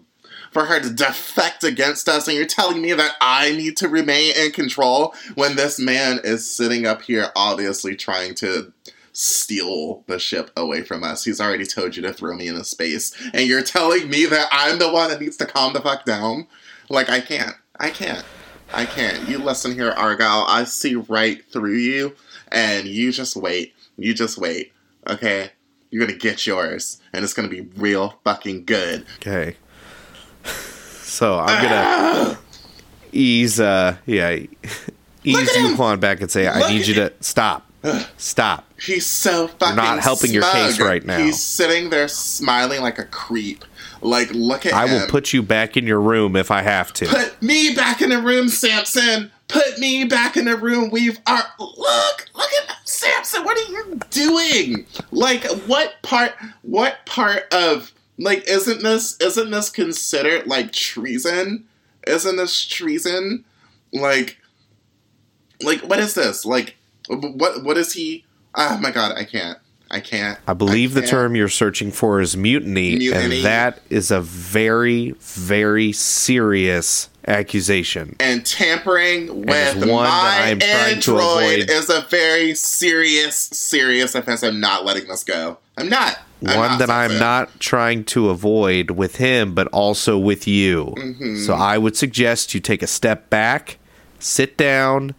[0.50, 4.34] for her to defect against us, and you're telling me that I need to remain
[4.36, 8.72] in control when this man is sitting up here obviously trying to
[9.12, 11.24] steal the ship away from us.
[11.24, 14.78] He's already told you to throw me into space, and you're telling me that I'm
[14.78, 16.46] the one that needs to calm the fuck down?
[16.88, 17.54] Like I can't.
[17.78, 18.24] I can't.
[18.72, 19.28] I can't.
[19.28, 20.44] You listen here, Argyle.
[20.48, 22.14] I see right through you,
[22.52, 23.74] and you just wait.
[23.96, 24.72] You just wait.
[25.08, 25.50] Okay?
[25.90, 29.06] You're gonna get yours, and it's gonna be real fucking good.
[29.16, 29.56] Okay.
[31.10, 32.38] So I'm gonna
[33.12, 34.36] ease uh yeah
[35.24, 35.56] ease.
[35.56, 37.66] Yu Huan back and say, "I Look need you to stop,
[38.16, 39.76] stop." He's so fucking.
[39.76, 41.18] You're not helping your case right now.
[41.18, 43.64] He's sitting there smiling like a creep.
[44.02, 45.00] Like, look at I him.
[45.02, 47.06] will put you back in your room if I have to.
[47.06, 49.30] Put me back in the room, Samson.
[49.48, 50.90] Put me back in the room.
[50.90, 53.44] We've are look, look at Samson.
[53.44, 54.86] What are you doing?
[55.10, 56.32] Like, what part?
[56.62, 61.64] What part of like isn't this isn't this considered like treason?
[62.06, 63.44] Isn't this treason?
[63.92, 64.38] Like,
[65.62, 66.44] like what is this?
[66.44, 66.76] Like,
[67.08, 68.24] what what is he?
[68.54, 69.58] Oh my god, I can't.
[69.92, 70.38] I can't.
[70.46, 71.10] I believe the can't.
[71.10, 73.36] term you're searching for is mutiny, Mutiny.
[73.38, 78.14] and that is a very, very serious accusation.
[78.20, 81.70] and tampering with one that my I am trying to android avoid.
[81.70, 84.44] is a very serious, serious offense.
[84.44, 85.58] I'm not letting this go.
[85.76, 86.18] I'm not.
[86.46, 87.18] I'm One that I'm Samson.
[87.20, 90.94] not trying to avoid with him, but also with you.
[90.96, 91.36] Mm-hmm.
[91.38, 93.78] So I would suggest you take a step back,
[94.18, 95.14] sit down,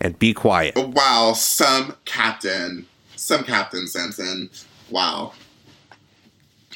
[0.00, 0.76] and be quiet.
[0.76, 4.50] Wow, some captain, some captain Simpson.
[4.90, 5.32] Wow.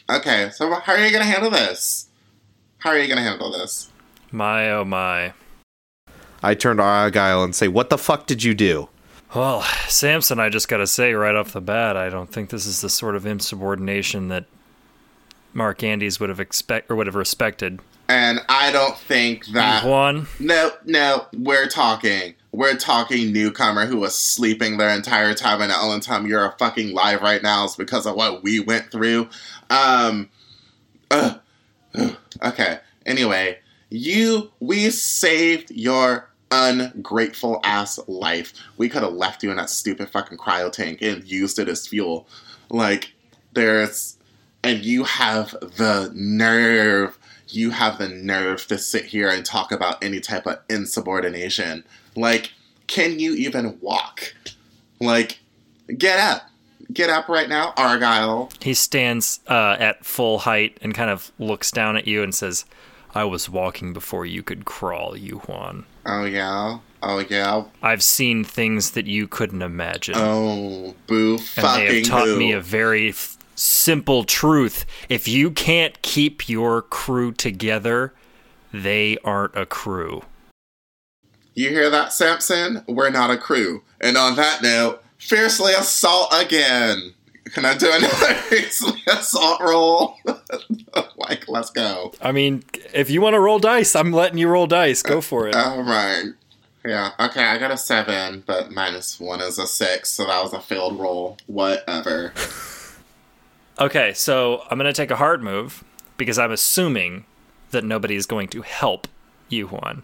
[0.09, 2.09] Okay, so how are you gonna handle this?
[2.79, 3.91] How are you gonna handle this?
[4.31, 5.33] My oh my.
[6.43, 8.89] I turn to Argyle and say, What the fuck did you do?
[9.37, 12.81] Well, Samson, I just gotta say right off the bat, I don't think this is
[12.81, 14.47] the sort of insubordination that
[15.53, 17.81] Mark Andes would have expect or would have respected.
[18.09, 19.85] And I don't think that.
[19.85, 20.27] one.
[20.41, 22.35] No, no, we're talking.
[22.53, 26.57] We're talking newcomer who was sleeping their entire time, and the only time you're a
[26.59, 29.29] fucking live right now is because of what we went through.
[29.69, 30.31] Um,
[31.11, 31.41] ugh,
[31.95, 32.79] ugh, okay.
[33.05, 33.59] Anyway,
[33.91, 38.53] you, we saved your ungrateful ass life.
[38.77, 41.87] We could have left you in that stupid fucking cryo tank and used it as
[41.87, 42.29] fuel.
[42.71, 43.13] Like,
[43.53, 44.19] there's,
[44.63, 47.19] and you have the nerve
[47.49, 51.85] you have the nerve to sit here and talk about any type of insubordination.
[52.15, 52.53] Like,
[52.87, 54.35] can you even walk?
[55.01, 55.41] Like,
[55.97, 56.43] get up.
[56.93, 58.51] Get up right now, Argyle.
[58.61, 62.65] he stands uh, at full height and kind of looks down at you and says,
[63.17, 65.87] I was walking before you could crawl, you Juan.
[66.05, 66.81] Oh, yeah.
[67.03, 67.65] Oh, yeah.
[67.83, 70.17] I've seen things that you couldn't imagine.
[70.19, 72.39] Oh, boo and fucking they have taught boo.
[72.39, 74.85] me a very f- simple truth.
[75.09, 78.13] If you can't keep your crew together,
[78.71, 80.23] they aren't a crew.
[81.55, 82.85] You hear that, Samson?
[82.87, 83.83] We're not a crew.
[83.99, 87.15] And on that note, fiercely assault again.
[87.53, 90.17] Can I do another fiercely assault roll?
[91.17, 92.13] like, let's go.
[92.21, 95.03] I mean, if you want to roll dice, I'm letting you roll dice.
[95.03, 95.55] Go for it.
[95.55, 96.27] All right.
[96.85, 97.11] Yeah.
[97.19, 97.45] Okay.
[97.45, 100.99] I got a seven, but minus one is a six, so that was a failed
[100.99, 101.39] roll.
[101.47, 102.33] Whatever.
[103.79, 105.85] Okay, so I'm going to take a hard move
[106.17, 107.27] because I'm assuming
[107.73, 109.07] that nobody is going to help
[109.51, 110.03] you, Juan.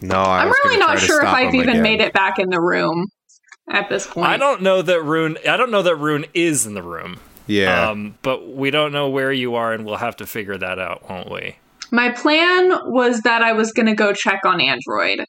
[0.00, 1.82] No, I I'm was really not sure if I've even again.
[1.82, 3.06] made it back in the room
[3.70, 4.26] at this point.
[4.28, 5.38] I don't know that Rune.
[5.48, 7.20] I don't know that Rune is in the room.
[7.46, 7.90] Yeah.
[7.90, 11.08] Um, but we don't know where you are, and we'll have to figure that out,
[11.08, 11.56] won't we?
[11.90, 15.24] My plan was that I was going to go check on Android.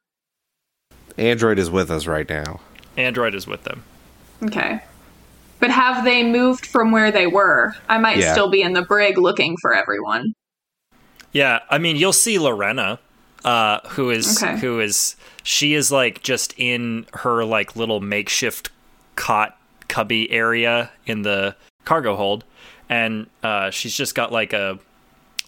[1.18, 2.60] Android is with us right now.
[2.98, 3.84] Android is with them.
[4.44, 4.82] Okay.
[5.60, 7.76] But have they moved from where they were?
[7.88, 8.32] I might Yeah.
[8.34, 10.34] still be in the brig looking for everyone.
[11.32, 13.00] Yeah, I mean, you'll see Lorena,
[13.46, 14.58] uh, who is Okay.
[14.60, 18.70] who is she is like just in her like little makeshift
[19.16, 22.44] cot cubby area in the cargo hold,
[22.90, 24.78] and uh, she's just got like a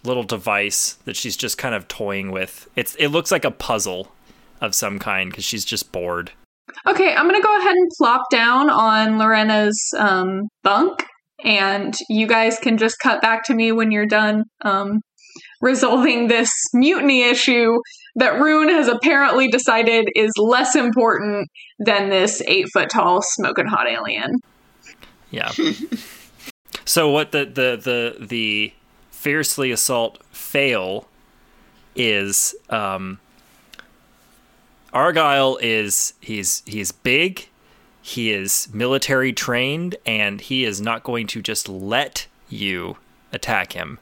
[0.03, 2.67] little device that she's just kind of toying with.
[2.75, 4.11] It's it looks like a puzzle
[4.61, 6.31] of some kind because she's just bored.
[6.87, 11.03] Okay, I'm to go ahead and plop down on Lorena's um, bunk,
[11.43, 15.01] and you guys can just cut back to me when you're done um,
[15.61, 17.77] resolving this mutiny issue
[18.15, 21.47] that Rune has apparently decided is less important
[21.79, 24.35] than this eight foot tall smoking hot alien.
[25.29, 25.51] Yeah.
[26.85, 28.73] so what the the the the
[29.11, 31.07] fiercely assault fail
[31.95, 33.19] is um
[34.93, 37.47] Argyle is he's he's big,
[38.01, 42.97] he is military trained and he is not going to just let you
[43.31, 43.99] attack him.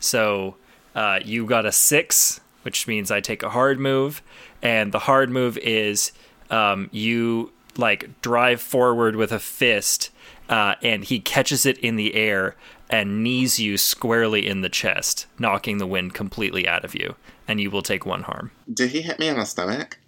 [0.00, 0.56] So
[0.94, 4.22] uh, you got a six, which means I take a hard move,
[4.60, 6.12] and the hard move is
[6.50, 10.10] um, you like drive forward with a fist,
[10.48, 12.56] uh, and he catches it in the air
[12.90, 17.16] and knees you squarely in the chest, knocking the wind completely out of you,
[17.48, 18.50] and you will take one harm.
[18.72, 19.98] Did he hit me in the stomach?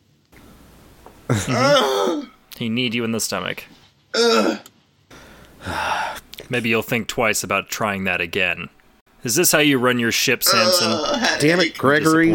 [1.30, 2.28] Ugh.
[2.56, 3.64] He kneed you in the stomach.
[6.48, 8.68] Maybe you'll think twice about trying that again.
[9.24, 10.88] Is this how you run your ship, Samson?
[10.90, 11.78] Ugh, Damn it.
[11.78, 12.30] Gregory.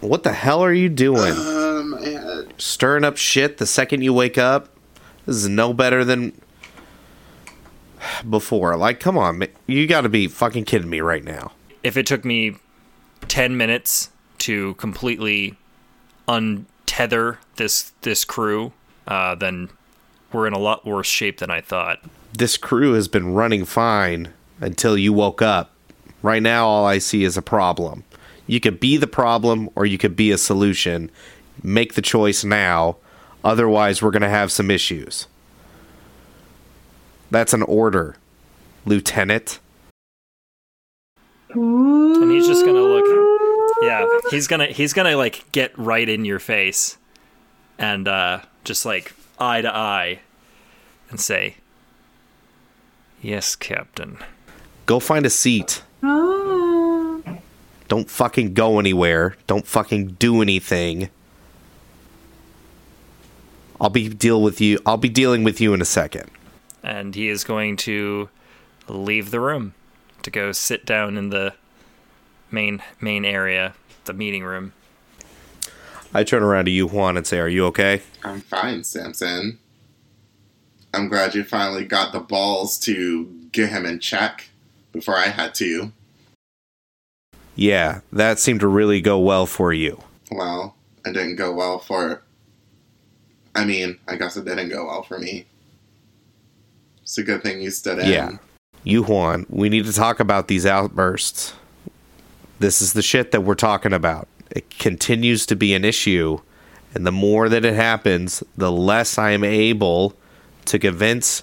[0.00, 1.32] What the hell are you doing?
[1.32, 4.68] Um, stirring up shit the second you wake up.
[5.24, 6.32] This is no better than
[8.28, 8.76] before.
[8.76, 11.52] Like, come on, you got to be fucking kidding me right now.
[11.84, 12.56] If it took me
[13.28, 15.56] 10 minutes to completely
[16.28, 18.72] untether this this crew,
[19.06, 19.68] uh, then
[20.32, 22.00] we're in a lot worse shape than I thought.
[22.36, 25.71] This crew has been running fine until you woke up.
[26.22, 28.04] Right now, all I see is a problem.
[28.46, 31.10] You could be the problem or you could be a solution.
[31.62, 32.96] Make the choice now.
[33.44, 35.26] Otherwise, we're going to have some issues.
[37.30, 38.16] That's an order,
[38.84, 39.58] Lieutenant.
[41.54, 43.04] And he's just gonna look.
[43.82, 46.96] Yeah, he's gonna he's gonna like get right in your face,
[47.78, 50.20] and uh, just like eye to eye,
[51.10, 51.56] and say,
[53.20, 54.18] "Yes, Captain."
[54.86, 55.82] Go find a seat.
[56.02, 57.22] Oh.
[57.88, 59.36] Don't fucking go anywhere.
[59.46, 61.10] Don't fucking do anything.
[63.80, 64.78] I'll be deal with you.
[64.86, 66.30] I'll be dealing with you in a second.
[66.82, 68.28] And he is going to
[68.88, 69.74] leave the room
[70.22, 71.54] to go sit down in the
[72.50, 73.74] main main area,
[74.04, 74.72] the meeting room.
[76.14, 79.58] I turn around to you, Juan, and say, "Are you okay?" I'm fine, Samson.
[80.94, 84.48] I'm glad you finally got the balls to get him in check
[84.92, 85.92] before I had to.
[87.54, 90.02] Yeah, that seemed to really go well for you.
[90.30, 92.22] Well, it didn't go well for.
[93.54, 95.46] I mean, I guess it didn't go well for me.
[97.02, 98.06] It's a good thing you stood in.
[98.06, 98.38] Yeah.
[98.84, 101.54] You, Juan, we need to talk about these outbursts.
[102.58, 104.28] This is the shit that we're talking about.
[104.50, 106.40] It continues to be an issue,
[106.94, 110.14] and the more that it happens, the less I am able
[110.66, 111.42] to convince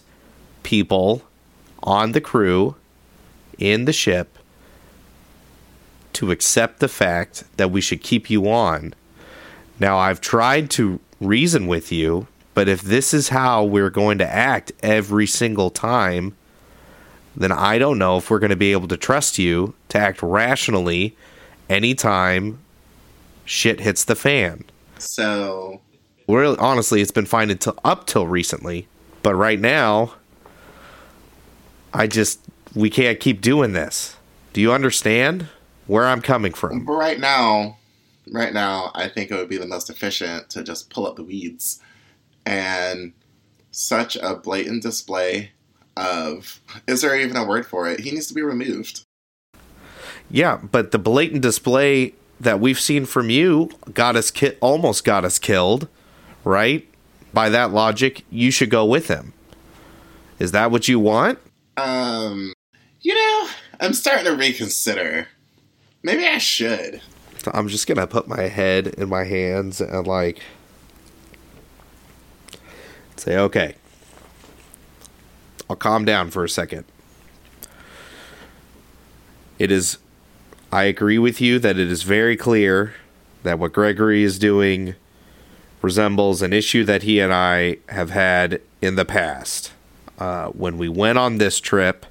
[0.64, 1.24] people
[1.84, 2.76] on the crew
[3.60, 4.38] in the ship
[6.14, 8.94] to accept the fact that we should keep you on.
[9.80, 14.28] Now, I've tried to reason with you, but if this is how we're going to
[14.28, 16.36] act every single time,
[17.36, 20.22] then I don't know if we're going to be able to trust you to act
[20.22, 21.16] rationally
[21.70, 22.60] anytime
[23.46, 24.66] shit hits the fan.
[24.98, 25.80] So,
[26.30, 28.88] Really, honestly, it's been fine until up till recently,
[29.24, 30.14] but right now,
[31.92, 32.40] I just
[32.76, 34.16] we can't keep doing this.
[34.54, 35.48] Do you understand
[35.88, 36.86] where I'm coming from?
[36.86, 37.78] but right now,
[38.32, 41.24] right now, I think it would be the most efficient to just pull up the
[41.24, 41.82] weeds.
[42.46, 43.14] And
[43.72, 45.52] such a blatant display
[45.98, 46.60] of.
[46.88, 48.00] Is there even a word for it?
[48.00, 49.04] He needs to be removed.
[50.32, 55.26] Yeah, but the blatant display that we've seen from you got us ki- almost got
[55.26, 55.88] us killed,
[56.44, 56.88] right?
[57.34, 59.34] By that logic, you should go with him.
[60.40, 61.40] Is that what you want?
[61.78, 62.54] Um,
[63.10, 63.50] you know,
[63.80, 65.30] I'm starting to reconsider.
[66.04, 67.02] Maybe I should.
[67.52, 70.44] I'm just gonna put my head in my hands and like
[73.16, 73.74] say, okay,
[75.68, 76.86] I'll calm down for a second.
[79.58, 79.98] It is,
[80.72, 82.94] I agree with you that it is very clear
[83.42, 84.94] that what Gregory is doing
[85.82, 89.72] resembles an issue that he and I have had in the past.
[90.20, 92.06] Uh, when we went on this trip,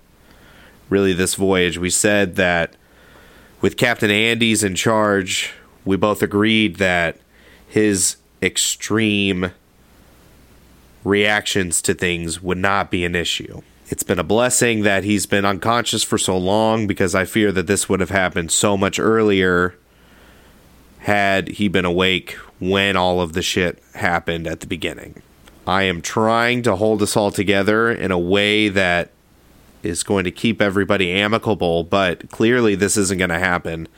[0.88, 2.74] really this voyage, we said that
[3.60, 5.52] with Captain Andy's in charge,
[5.84, 7.18] we both agreed that
[7.66, 9.52] his extreme
[11.04, 13.62] reactions to things would not be an issue.
[13.88, 17.66] It's been a blessing that he's been unconscious for so long because I fear that
[17.66, 19.74] this would have happened so much earlier
[21.00, 25.22] had he been awake when all of the shit happened at the beginning.
[25.66, 29.10] I am trying to hold us all together in a way that
[29.88, 33.88] is going to keep everybody amicable, but clearly this isn't going to happen.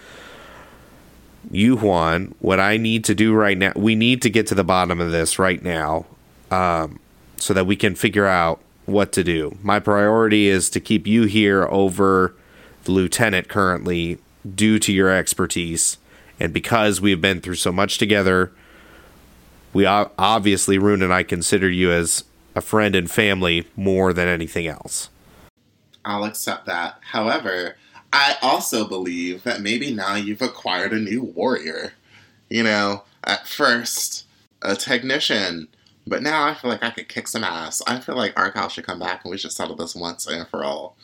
[1.50, 4.64] You, Juan, what I need to do right now, we need to get to the
[4.64, 6.06] bottom of this right now
[6.50, 7.00] um,
[7.36, 9.56] so that we can figure out what to do.
[9.62, 12.34] My priority is to keep you here over
[12.84, 14.18] the lieutenant currently
[14.54, 15.98] due to your expertise.
[16.38, 18.52] And because we've been through so much together,
[19.72, 24.66] we obviously, Rune and I consider you as a friend and family more than anything
[24.66, 25.10] else.
[26.04, 26.98] I'll accept that.
[27.02, 27.76] However,
[28.12, 31.92] I also believe that maybe now you've acquired a new warrior.
[32.48, 34.26] You know, at first,
[34.62, 35.68] a technician,
[36.06, 37.82] but now I feel like I could kick some ass.
[37.86, 40.64] I feel like Argyle should come back and we should settle this once and for
[40.64, 40.96] all.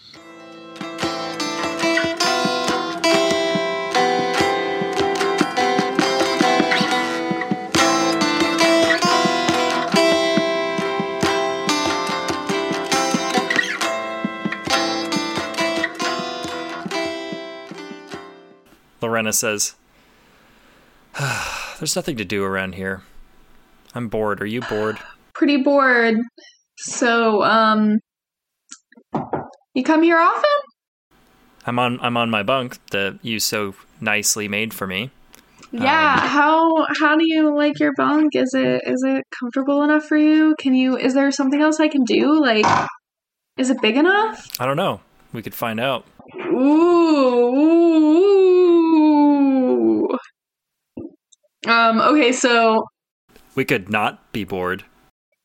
[19.00, 19.74] Lorena says,
[21.78, 23.02] There's nothing to do around here.
[23.94, 24.42] I'm bored.
[24.42, 24.98] Are you bored?
[25.34, 26.16] Pretty bored.
[26.78, 27.98] So, um,
[29.74, 30.42] you come here often?
[31.66, 35.10] I'm on I'm on my bunk that you so nicely made for me.
[35.72, 36.18] Yeah.
[36.18, 38.36] how how do you like your bunk?
[38.36, 40.54] Is it is it comfortable enough for you?
[40.58, 40.96] Can you?
[40.96, 42.40] Is there something else I can do?
[42.40, 42.66] Like,
[43.58, 44.48] is it big enough?
[44.60, 45.00] I don't know.
[45.32, 46.06] We could find out.
[46.36, 48.45] Ooh.
[51.66, 52.00] Um.
[52.00, 52.32] Okay.
[52.32, 52.84] So
[53.54, 54.84] We could not be bored.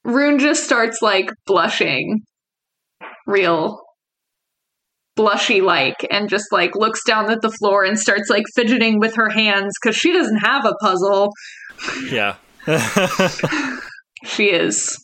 [0.04, 2.22] Rune just starts like blushing,
[3.28, 3.80] real
[5.18, 9.16] blushy like, and just like looks down at the floor and starts like fidgeting with
[9.16, 11.30] her hands because she doesn't have a puzzle.
[12.10, 12.36] Yeah.
[14.24, 14.96] She is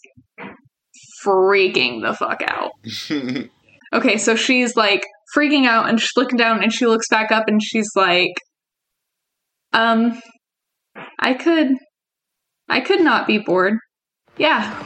[1.25, 2.71] freaking the fuck out.
[3.93, 5.01] Okay, so she's like
[5.33, 8.33] freaking out and she's looking down and she looks back up and she's like,
[9.71, 10.21] um,
[11.19, 11.75] I could,
[12.69, 13.77] I could not be bored.
[14.37, 14.83] Yeah.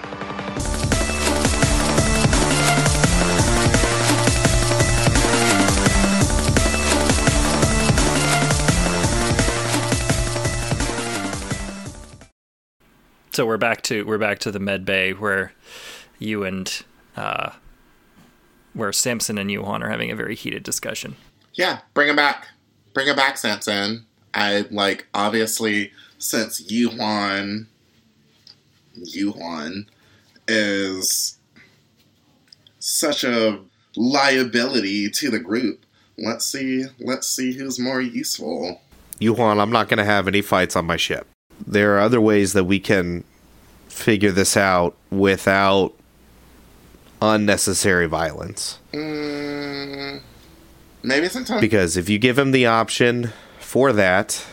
[13.34, 15.54] so we're back to we're back to the med bay where
[16.20, 16.84] you and
[17.16, 17.52] uh
[18.74, 21.16] where Samson and Yu Huan are having a very heated discussion.
[21.56, 22.48] yeah, bring him back.
[22.94, 24.06] Bring him back, Samson.
[24.34, 27.68] I like obviously since Yuan
[28.96, 29.88] Yuan
[30.48, 31.38] is
[32.80, 33.60] such a
[33.96, 35.86] liability to the group.
[36.18, 38.82] Let's see let's see who's more useful.
[39.20, 41.28] Yu Huan, I'm not going to have any fights on my ship.
[41.66, 43.24] There are other ways that we can
[43.88, 45.94] figure this out without
[47.22, 48.80] unnecessary violence.
[48.94, 50.22] Mm,
[51.04, 53.32] maybe sometimes Because if you give him the option
[53.72, 54.46] for that,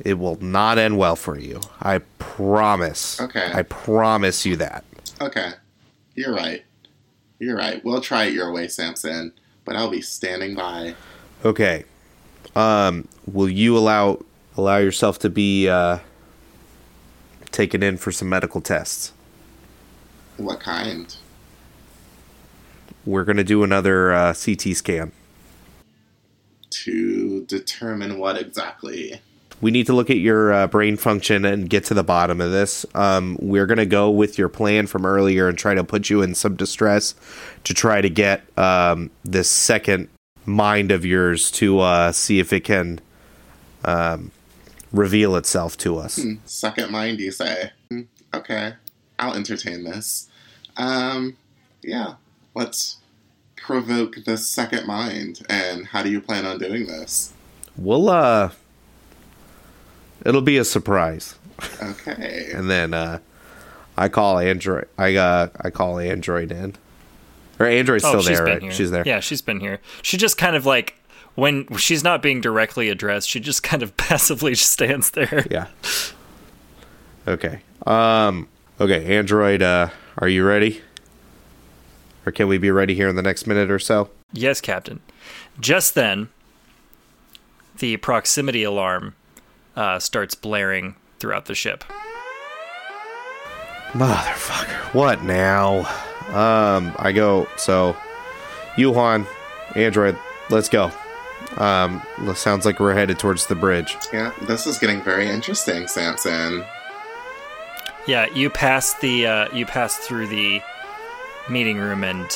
[0.00, 1.60] it will not end well for you.
[1.82, 3.20] I promise.
[3.20, 3.50] Okay.
[3.52, 4.82] I promise you that.
[5.20, 5.50] Okay.
[6.14, 6.64] You're right.
[7.38, 7.84] You're right.
[7.84, 9.34] We'll try it your way, Samson,
[9.66, 10.94] but I'll be standing by.
[11.44, 11.84] Okay.
[12.54, 14.24] Um, will you allow
[14.56, 15.98] allow yourself to be uh,
[17.50, 19.12] taken in for some medical tests?
[20.38, 21.14] What kind?
[23.04, 25.12] We're gonna do another uh, CT scan.
[26.70, 29.20] To determine what exactly.
[29.60, 32.52] We need to look at your uh, brain function and get to the bottom of
[32.52, 32.84] this.
[32.94, 36.34] Um, we're gonna go with your plan from earlier and try to put you in
[36.34, 37.14] some distress
[37.64, 40.08] to try to get um, this second
[40.44, 43.00] mind of yours to uh, see if it can
[43.84, 44.30] um,
[44.92, 46.16] reveal itself to us.
[46.22, 47.70] Hmm, Second mind, you say?
[47.90, 48.02] Hmm,
[48.34, 48.74] Okay.
[49.18, 50.28] I'll entertain this.
[50.76, 51.36] Um,
[51.82, 52.14] yeah.
[52.54, 52.98] Let's
[53.66, 55.44] provoke the second mind.
[55.48, 57.32] And how do you plan on doing this?
[57.76, 58.50] We'll uh,
[60.24, 61.36] it'll be a surprise.
[61.82, 62.50] Okay.
[62.54, 63.18] and then uh,
[63.96, 64.88] I call Android.
[64.96, 66.76] I uh, I call Android in,
[67.58, 68.62] or Android's still oh, she's there, been right?
[68.62, 68.72] here.
[68.72, 69.02] She's there.
[69.04, 69.80] Yeah, she's been here.
[70.02, 70.94] She just kind of like
[71.34, 75.44] when she's not being directly addressed, she just kind of passively stands there.
[75.50, 75.66] Yeah.
[77.26, 77.60] Okay.
[77.86, 78.48] Um.
[78.80, 79.62] Okay, Android.
[79.62, 79.88] Uh,
[80.18, 80.82] are you ready?
[82.26, 84.10] Or can we be ready here in the next minute or so?
[84.32, 85.00] Yes, Captain.
[85.60, 86.28] Just then,
[87.78, 89.14] the proximity alarm
[89.76, 91.84] uh, starts blaring throughout the ship.
[93.92, 94.92] Motherfucker.
[94.92, 95.86] What now?
[96.28, 96.92] Um.
[96.98, 97.46] I go.
[97.56, 97.96] So,
[98.76, 99.26] Yu Huan,
[99.76, 100.18] Android,
[100.50, 100.90] let's go.
[101.56, 102.02] Um.
[102.34, 103.96] Sounds like we're headed towards the bridge.
[104.12, 106.64] Yeah, this is getting very interesting, Samson.
[108.08, 110.60] Yeah, you pass the uh, you pass through the
[111.48, 112.26] meeting room, and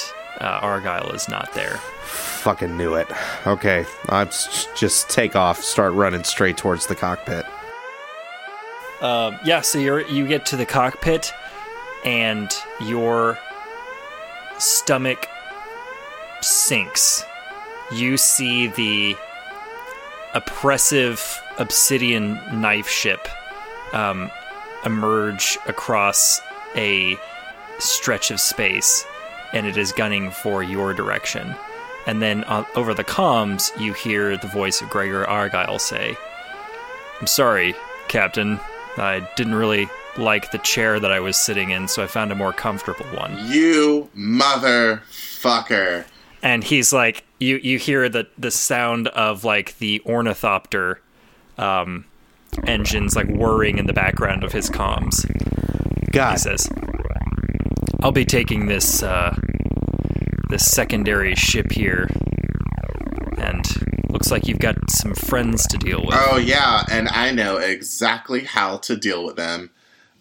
[0.40, 1.76] uh, Argyle is not there.
[2.04, 3.08] Fucking knew it.
[3.46, 4.28] Okay, I'm
[4.74, 7.44] just take off, start running straight towards the cockpit.
[9.00, 11.32] Um, yeah, so you you get to the cockpit,
[12.04, 12.50] and
[12.80, 13.38] your
[14.58, 15.28] stomach
[16.40, 17.24] sinks.
[17.92, 19.16] You see the
[20.34, 23.28] oppressive obsidian knife ship
[23.92, 24.30] um,
[24.84, 26.40] emerge across
[26.76, 27.16] a
[27.80, 29.04] stretch of space,
[29.52, 31.54] and it is gunning for your direction.
[32.06, 36.16] And then uh, over the comms, you hear the voice of Gregory Argyle say,
[37.20, 37.74] I'm sorry,
[38.08, 38.58] Captain.
[38.96, 42.34] I didn't really like the chair that I was sitting in, so I found a
[42.34, 43.36] more comfortable one.
[43.48, 46.06] You motherfucker.
[46.42, 51.00] And he's like, you you hear the the sound of like the ornithopter
[51.58, 52.06] um,
[52.66, 55.26] engines like whirring in the background of his comms.
[56.12, 56.32] God.
[56.32, 56.68] He says,
[58.02, 59.36] "I'll be taking this uh,
[60.48, 62.08] this secondary ship here,
[63.38, 63.64] and
[64.10, 68.44] looks like you've got some friends to deal with." Oh yeah, and I know exactly
[68.44, 69.70] how to deal with them.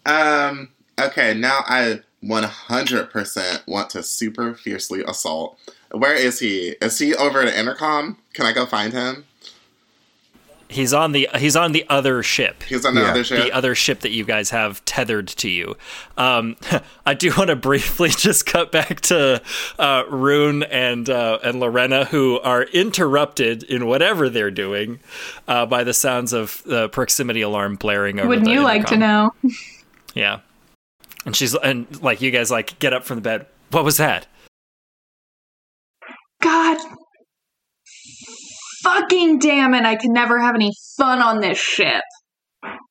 [0.06, 0.70] Um,
[1.00, 5.58] Okay, now I 100% want to super fiercely assault.
[5.90, 6.76] Where is he?
[6.82, 8.18] Is he over at intercom?
[8.34, 9.24] Can I go find him?
[10.70, 12.62] He's on the he's on the other ship.
[12.62, 13.10] He's on the Yeah.
[13.10, 13.42] other ship.
[13.44, 15.76] the other ship that you guys have tethered to you.
[16.16, 16.56] Um,
[17.06, 19.42] I do want to briefly just cut back to
[19.80, 25.00] uh, Rune and uh, and Lorena, who are interrupted in whatever they're doing
[25.48, 28.28] uh, by the sounds of the proximity alarm blaring over.
[28.28, 29.34] Wouldn't the you like to know?
[30.14, 30.40] Yeah,
[31.24, 33.46] and she's and like you guys like get up from the bed.
[33.70, 34.26] What was that?
[36.42, 36.78] God
[38.82, 42.02] fucking damn it, I can never have any fun on this ship.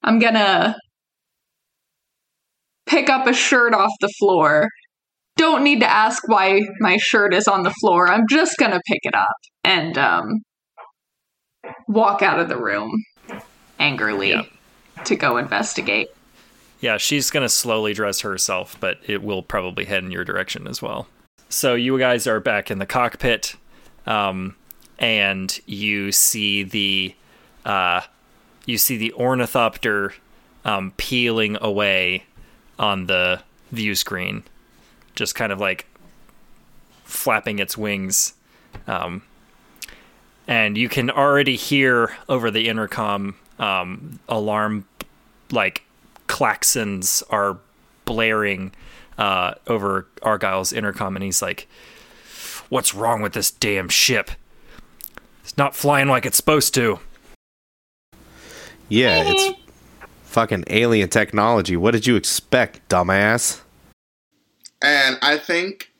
[0.03, 0.75] I'm gonna
[2.87, 4.67] pick up a shirt off the floor.
[5.37, 8.07] Don't need to ask why my shirt is on the floor.
[8.07, 9.27] I'm just gonna pick it up
[9.63, 10.39] and um
[11.87, 12.91] walk out of the room
[13.77, 14.45] angrily Yep.
[15.05, 16.07] to go investigate.
[16.81, 20.81] Yeah, she's to slowly dress herself, but it will probably head in your direction as
[20.81, 21.07] well.
[21.49, 23.55] So you guys are back in the cockpit,
[24.05, 24.55] um,
[24.99, 27.15] and you see the
[27.65, 28.01] uh,
[28.65, 30.13] you see the ornithopter
[30.65, 32.25] um, peeling away
[32.77, 34.43] on the view screen,
[35.15, 35.87] just kind of like
[37.03, 38.33] flapping its wings.
[38.87, 39.23] Um,
[40.47, 44.85] and you can already hear over the intercom um, alarm
[45.51, 45.83] like
[46.27, 47.57] klaxons are
[48.05, 48.71] blaring
[49.17, 51.67] uh, over Argyle's intercom, and he's like,
[52.69, 54.31] "What's wrong with this damn ship?
[55.49, 56.99] It's not flying like it's supposed to."
[58.87, 59.59] Yeah, it's
[60.25, 61.75] fucking alien technology.
[61.75, 63.61] What did you expect, dumbass?
[64.79, 65.91] And I think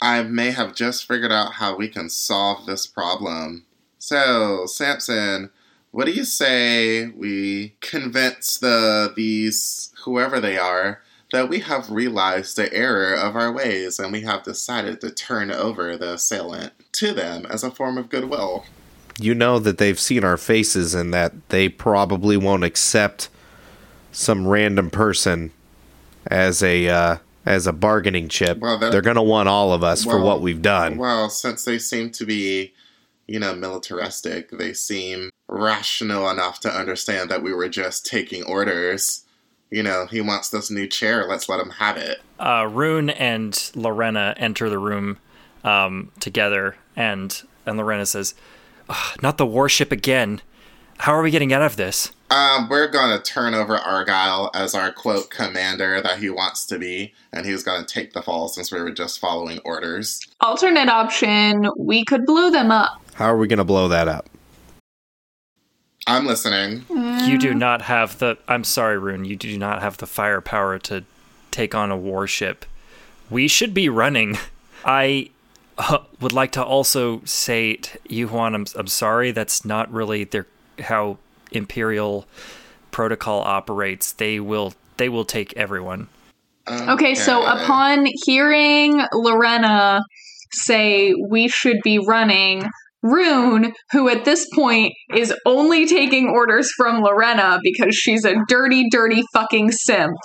[0.00, 3.66] I may have just figured out how we can solve this problem.
[3.98, 5.50] So, Samson,
[5.90, 12.56] what do you say we convince the these whoever they are that we have realized
[12.56, 17.12] the error of our ways and we have decided to turn over the assailant to
[17.12, 18.64] them as a form of goodwill?
[19.18, 23.28] You know that they've seen our faces and that they probably won't accept
[24.12, 25.50] some random person
[26.26, 28.58] as a uh, as a bargaining chip.
[28.58, 30.96] Well, that- They're gonna want all of us for what we've done.
[30.96, 32.72] Well, since they seem to be,
[33.26, 39.24] you know, militaristic, they seem rational enough to understand that we were just taking orders.
[39.72, 42.20] You know, he wants this new chair, let's let him have it.
[42.38, 45.16] Uh, Rune and Lorena enter the room
[45.64, 48.34] um, together, and and Lorena says,
[48.90, 50.42] "Ugh, "Not the warship again.
[50.98, 54.92] How are we getting out of this?" Um, we're gonna turn over Argyle as our
[54.92, 58.78] quote commander that he wants to be, and he's gonna take the fall since we
[58.78, 60.20] were just following orders.
[60.42, 63.00] Alternate option, we could blow them up.
[63.14, 64.28] How are we gonna blow that up?
[66.06, 66.84] I'm listening.
[66.90, 68.36] You do not have the.
[68.48, 69.24] I'm sorry, Rune.
[69.24, 71.04] You do not have the firepower to
[71.50, 72.64] take on a warship.
[73.30, 74.38] We should be running.
[74.84, 75.30] I
[75.78, 79.30] uh, would like to also say, to you Juan, I'm, I'm sorry.
[79.30, 80.46] That's not really their
[80.80, 81.18] how
[81.52, 82.26] Imperial
[82.90, 84.12] protocol operates.
[84.12, 86.08] They will they will take everyone.
[86.68, 90.00] Okay, so upon hearing Lorena
[90.52, 92.64] say we should be running,
[93.02, 98.88] Rune, who at this point is only taking orders from Lorena because she's a dirty,
[98.90, 100.16] dirty fucking simp,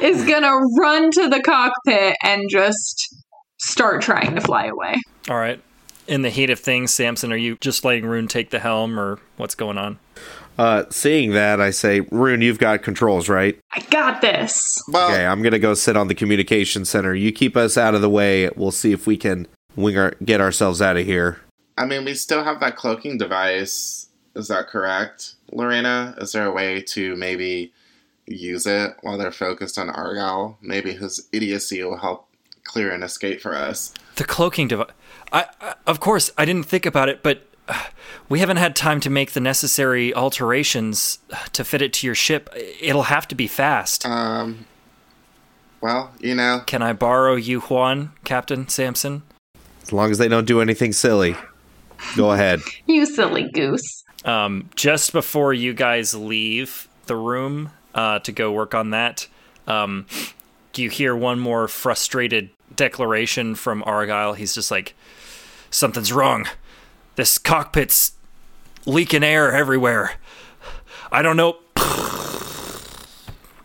[0.00, 3.14] is gonna run to the cockpit and just
[3.60, 4.94] start trying to fly away.
[5.28, 5.60] All right.
[6.06, 9.18] In the heat of things, Samson, are you just letting Rune take the helm, or
[9.38, 9.98] what's going on?
[10.58, 13.58] Uh, seeing that, I say, Rune, you've got controls, right?
[13.72, 14.60] I got this.
[14.88, 17.14] Well, Okay, I'm gonna go sit on the communication center.
[17.14, 18.50] You keep us out of the way.
[18.54, 21.38] We'll see if we can wing our get ourselves out of here.
[21.76, 24.08] I mean, we still have that cloaking device.
[24.36, 26.14] Is that correct, Lorena?
[26.18, 27.72] Is there a way to maybe
[28.26, 30.58] use it while they're focused on Argyle?
[30.60, 32.28] Maybe his idiocy will help
[32.64, 33.92] clear an escape for us.
[34.16, 34.90] The cloaking device.
[35.32, 37.84] I, I, of course, I didn't think about it, but uh,
[38.28, 41.18] we haven't had time to make the necessary alterations
[41.52, 42.50] to fit it to your ship.
[42.80, 44.06] It'll have to be fast.
[44.06, 44.66] Um.
[45.80, 49.22] Well, you know, Can I borrow you, Juan, Captain Samson?
[49.82, 51.36] As long as they don't do anything silly.
[52.16, 52.60] Go ahead.
[52.86, 54.04] You silly goose.
[54.24, 59.26] Um, just before you guys leave the room uh, to go work on that,
[59.66, 60.06] um,
[60.74, 64.32] you hear one more frustrated declaration from Argyle.
[64.34, 64.94] He's just like,
[65.70, 66.46] "Something's wrong.
[67.16, 68.12] This cockpit's
[68.86, 70.14] leaking air everywhere.
[71.12, 71.58] I don't know."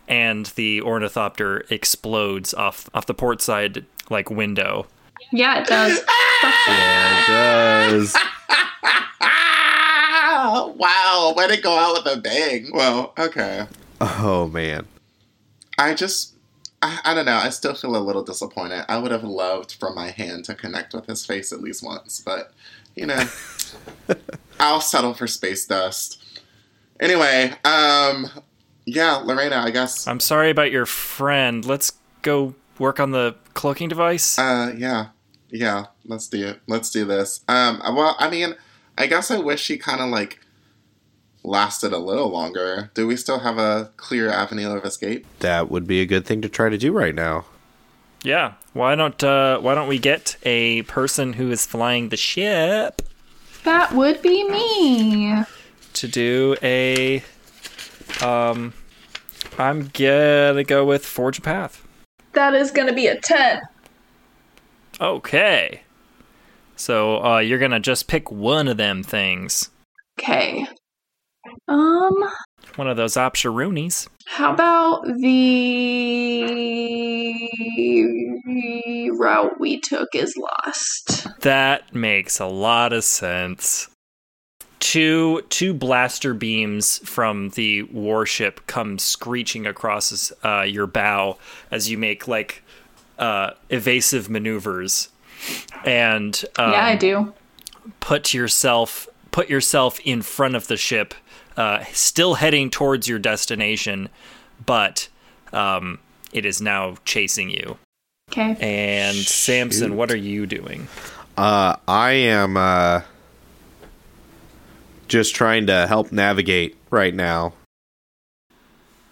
[0.08, 4.88] And the ornithopter explodes off off the port side like window.
[5.32, 6.00] Yeah, it does.
[6.44, 8.16] Yeah, it does.
[10.78, 12.70] Wow, way to go out with a bang.
[12.74, 13.68] Well, okay.
[14.00, 14.88] Oh man.
[15.78, 16.36] I just
[16.82, 17.36] I, I don't know.
[17.36, 18.86] I still feel a little disappointed.
[18.88, 22.22] I would have loved for my hand to connect with his face at least once,
[22.22, 22.54] but
[22.96, 23.24] you know,
[24.60, 26.24] I'll settle for space dust.
[27.00, 28.28] Anyway, um,
[28.86, 30.08] yeah, Lorena, I guess.
[30.08, 31.66] I'm sorry about your friend.
[31.66, 34.38] Let's go work on the cloaking device.
[34.40, 35.08] Uh, yeah,
[35.52, 35.86] yeah.
[36.06, 36.62] Let's do it.
[36.68, 37.42] Let's do this.
[37.48, 38.56] Um, well, I mean,
[38.98, 40.40] I guess I wish she kind of like
[41.44, 42.92] lasted a little longer.
[42.94, 45.26] Do we still have a clear avenue of escape?
[45.40, 47.46] That would be a good thing to try to do right now.
[48.24, 48.54] yeah.
[48.74, 53.02] Why don't uh, Why don't we get a person who is flying the ship
[53.64, 55.44] That would be me.
[55.94, 57.24] to do a?
[58.22, 58.74] Um,
[59.58, 61.86] I'm gonna go with forge a path.
[62.34, 63.60] That is going to be a 10.
[65.02, 65.82] Okay.
[66.76, 69.70] So uh, you're gonna just pick one of them things.
[70.20, 70.66] Okay.
[71.68, 72.14] Um,
[72.76, 74.08] One of those opsharoonies.
[74.28, 75.04] how about
[78.46, 81.28] the route we took is lost?
[81.42, 83.88] That makes a lot of sense.
[84.80, 91.38] Two two blaster beams from the warship come screeching across uh, your bow
[91.72, 92.64] as you make like
[93.20, 95.10] uh, evasive maneuvers,
[95.86, 97.34] and um, yeah, I do.
[98.00, 101.14] put yourself put yourself in front of the ship,
[101.58, 104.10] uh, still heading towards your destination,
[104.66, 105.08] but
[105.54, 106.00] um,
[106.34, 107.78] it is now chasing you.
[108.32, 108.56] Okay.
[108.60, 109.96] And Samson, Shoot.
[109.96, 110.88] what are you doing?
[111.38, 113.02] Uh, I am uh,
[115.08, 117.54] just trying to help navigate right now.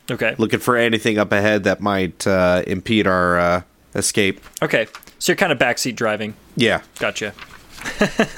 [0.09, 0.35] Okay.
[0.37, 3.61] Looking for anything up ahead that might uh, impede our uh,
[3.97, 4.41] escape.
[4.61, 4.87] Okay.
[5.19, 6.35] So you're kind of backseat driving.
[6.55, 7.31] Yeah, Gotcha.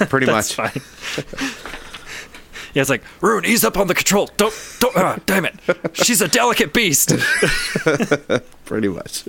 [0.08, 0.54] pretty much.
[0.54, 0.72] Fine.
[2.74, 4.28] yeah, it's like Rune, ease up on the control.
[4.36, 4.96] Don't, don't.
[4.96, 5.54] Ah, damn it.
[5.94, 7.12] She's a delicate beast.
[8.64, 9.24] Pretty much.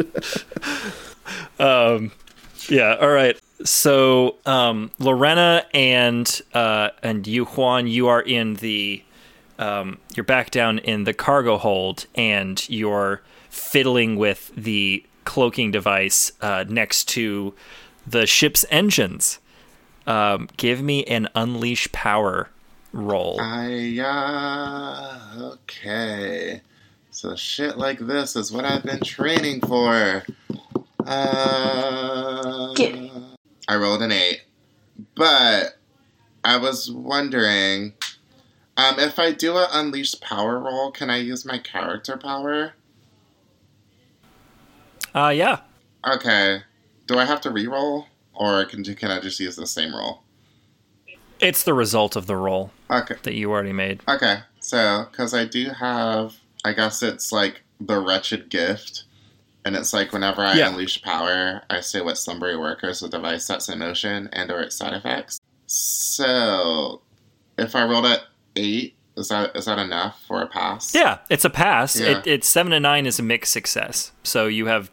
[1.59, 2.11] Um,
[2.67, 2.97] yeah.
[2.99, 3.39] All right.
[3.63, 9.03] So, um, Lorena and uh, and you, Juan, you are in the.
[9.59, 16.31] Um, you're back down in the cargo hold, and you're fiddling with the cloaking device
[16.41, 17.53] uh, next to
[18.05, 19.39] the ship's engines.
[20.07, 22.49] Um, give me an unleash power
[22.91, 23.39] roll.
[23.39, 26.61] I, uh, okay.
[27.11, 30.23] So shit like this is what I've been training for.
[31.05, 33.11] Uh, Get-
[33.67, 34.41] I rolled an eight.
[35.15, 35.77] But
[36.43, 37.93] I was wondering,
[38.77, 42.73] um, if I do an unleashed power roll, can I use my character power?
[45.13, 45.59] Uh, yeah.
[46.07, 46.61] Okay.
[47.07, 48.07] Do I have to re-roll?
[48.33, 50.23] Or can, can I just use the same roll?
[51.39, 53.15] It's the result of the roll Okay.
[53.23, 54.01] that you already made.
[54.07, 59.05] Okay, so because I do have, I guess it's like the wretched gift,
[59.65, 60.69] and it's like whenever I Yeah.
[60.69, 64.75] unleash power, I say what slumbery workers the device sets in motion and or its
[64.75, 65.39] side effects.
[65.65, 67.01] So,
[67.57, 68.21] if I rolled at
[68.55, 70.93] eight, is that is that enough for a pass?
[70.93, 71.99] Yeah, it's a pass.
[71.99, 72.19] Yeah.
[72.19, 74.11] It, it's seven and nine is a mixed success.
[74.23, 74.91] So you have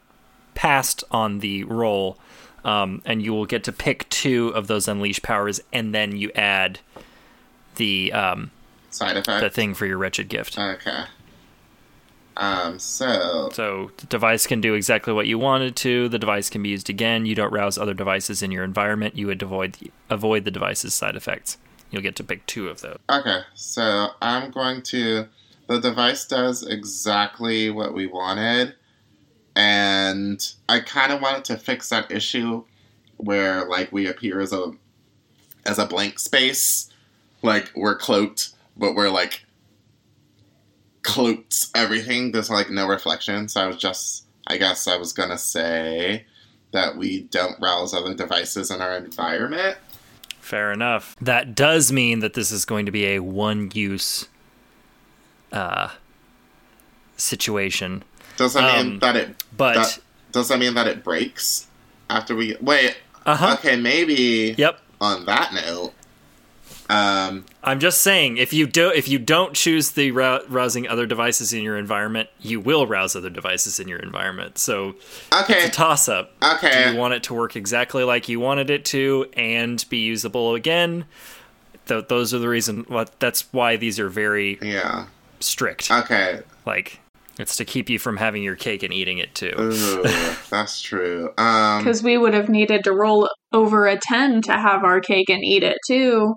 [0.59, 2.19] passed on the roll,
[2.65, 6.33] um, and you will get to pick two of those unleash powers, and then you
[6.35, 6.81] add
[7.77, 8.51] the um,
[8.91, 9.41] Side effect.
[9.41, 10.59] the thing for your wretched gift.
[10.59, 11.05] Okay.
[12.37, 12.81] Um.
[12.81, 13.51] So.
[13.53, 16.09] So the device can do exactly what you wanted to.
[16.09, 17.25] The device can be used again.
[17.25, 19.17] You don't rouse other devices in your environment.
[19.17, 19.77] You would avoid
[20.11, 21.57] avoid the device's side effects.
[21.93, 22.99] You'll get to pick two of those.
[23.09, 25.29] Okay, so I'm going to.
[25.69, 28.75] The device does exactly what we wanted,
[29.59, 32.63] and I kind of wanted to fix that issue
[33.17, 34.71] where like we appear as a
[35.67, 36.91] as a blank space,
[37.43, 39.45] like we're cloaked, but we're like
[41.03, 42.31] cloaked everything.
[42.31, 43.49] There's like no reflection.
[43.49, 46.25] So I was just, I guess I was gonna say
[46.71, 49.77] that we don't rouse other devices in our environment.
[50.39, 51.17] Fair enough.
[51.21, 54.29] That does mean that this is going to be a one use
[55.51, 55.89] uh,
[57.17, 58.05] situation.
[58.39, 59.99] Does that mean Um, that it But that,
[60.33, 61.67] does that mean that it breaks
[62.09, 62.97] after we wait?
[63.27, 63.57] uh huh.
[63.59, 64.81] Okay, maybe Yep.
[65.01, 65.93] on that note,
[66.91, 71.05] um, I'm just saying if you do if you don't choose the rou- rousing other
[71.05, 74.57] devices in your environment, you will rouse other devices in your environment.
[74.57, 74.95] So
[75.35, 76.39] okay, it's a toss up.
[76.41, 79.99] Do okay, you want it to work exactly like you wanted it to and be
[79.99, 81.05] usable again?
[81.89, 82.85] Th- those are the reason.
[82.89, 85.07] What that's why these are very yeah,
[85.41, 85.91] strict.
[85.91, 86.41] okay.
[86.65, 87.01] like
[87.39, 89.53] it's to keep you from having your cake and eating it too.
[89.59, 90.03] Ooh,
[90.51, 91.33] that's true.
[91.39, 95.29] Um, Because we would have needed to roll over a 10 to have our cake
[95.31, 96.35] and eat it too.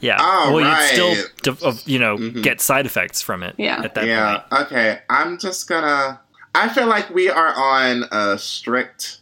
[0.00, 0.16] Yeah.
[0.20, 0.96] Oh, well, right.
[0.96, 2.42] you'd still, you know, Mhm.
[2.42, 3.54] get side effects from it.
[3.56, 3.82] Yeah.
[3.84, 4.62] At that yeah, point.
[4.66, 4.98] okay.
[5.08, 6.20] I'm just gonna.
[6.54, 9.18] I feel like we are on a strict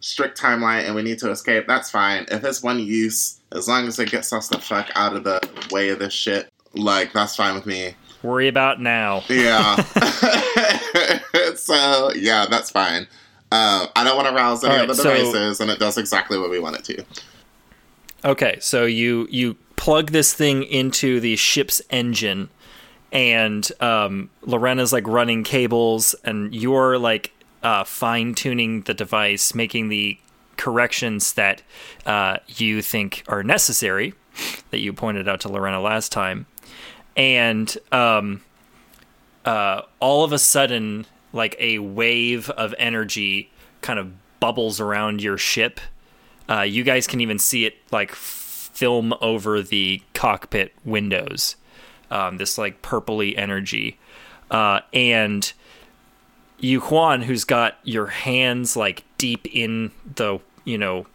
[0.00, 1.66] strict timeline and we need to escape.
[1.66, 2.26] That's fine.
[2.30, 5.40] If it's one use, as long as it gets us the fuck out of the
[5.70, 7.94] way of this shit, like that's fine with me.
[8.24, 9.22] Worry about now.
[9.28, 9.76] Yeah.
[11.54, 13.02] so yeah, that's fine.
[13.52, 16.38] Um, I don't want to rouse any right, other so- devices, and it does exactly
[16.38, 17.04] what we want it to.
[18.24, 22.48] Okay, so you you plug this thing into the ship's engine,
[23.12, 27.32] and um, Lorena's like running cables, and you're like
[27.62, 30.18] uh, fine tuning the device, making the
[30.56, 31.60] corrections that
[32.06, 34.14] uh, you think are necessary,
[34.70, 36.46] that you pointed out to Lorena last time,
[37.16, 38.42] and um,
[39.44, 43.50] uh, all of a sudden, like a wave of energy
[43.80, 45.80] kind of bubbles around your ship.
[46.48, 51.56] Uh, you guys can even see it like film over the cockpit windows.
[52.10, 53.98] Um, this like purpley energy,
[54.50, 55.50] uh, and
[56.58, 61.06] you Juan, who's got your hands like deep in the you know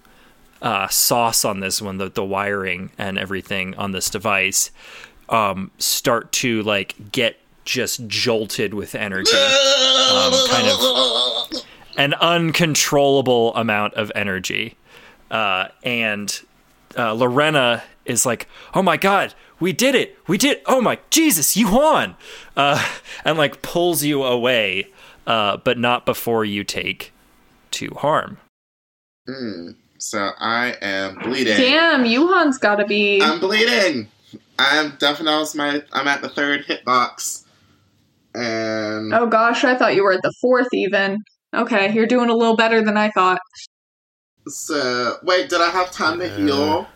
[0.62, 4.72] uh, sauce on this one, the the wiring and everything on this device,
[5.30, 11.64] um, start to like get just jolted with energy, um, kind of
[11.98, 14.76] an uncontrollable amount of energy,
[15.32, 16.42] uh, and
[16.98, 20.18] uh, Lorena is like, "Oh my god, we did it!
[20.28, 20.62] We did!
[20.66, 22.16] Oh my Jesus, you won!"
[22.58, 22.84] Uh,
[23.26, 24.88] and like pulls you away,
[25.28, 27.14] uh, but not before you take
[27.72, 28.38] two harm.
[29.28, 29.72] Hmm.
[30.00, 31.58] So I am bleeding.
[31.58, 33.22] Damn, Yu Huan's gotta be.
[33.22, 34.08] I'm bleeding.
[34.60, 35.82] I'm definitely my.
[35.94, 37.46] I'm at the third hitbox,
[38.36, 41.18] and oh gosh, I thought you were at the fourth even.
[41.56, 43.40] Okay, you're doing a little better than I thought.
[44.48, 45.50] so wait.
[45.50, 46.88] Did I have time to heal?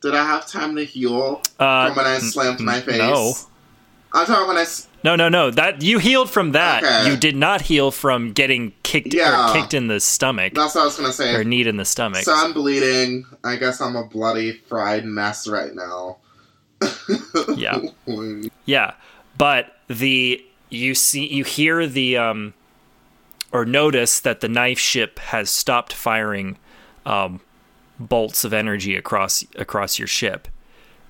[0.00, 2.98] Did I have time to heal Uh, from when I slammed my face?
[2.98, 3.34] No,
[4.12, 4.62] I'm talking when I.
[4.62, 5.50] s- no, no, no.
[5.52, 6.82] That you healed from that.
[6.82, 7.08] Okay.
[7.10, 9.50] You did not heal from getting kicked Yeah.
[9.50, 11.34] or kicked in the stomach That's what I was gonna say.
[11.34, 12.24] or knee in the stomach.
[12.24, 13.24] So I'm bleeding.
[13.44, 16.18] I guess I'm a bloody fried mess right now.
[17.56, 17.80] Yeah.
[18.64, 18.94] Yeah,
[19.36, 22.54] but the you see you hear the um
[23.50, 26.58] or notice that the knife ship has stopped firing
[27.04, 27.40] um
[27.98, 30.48] bolts of energy across across your ship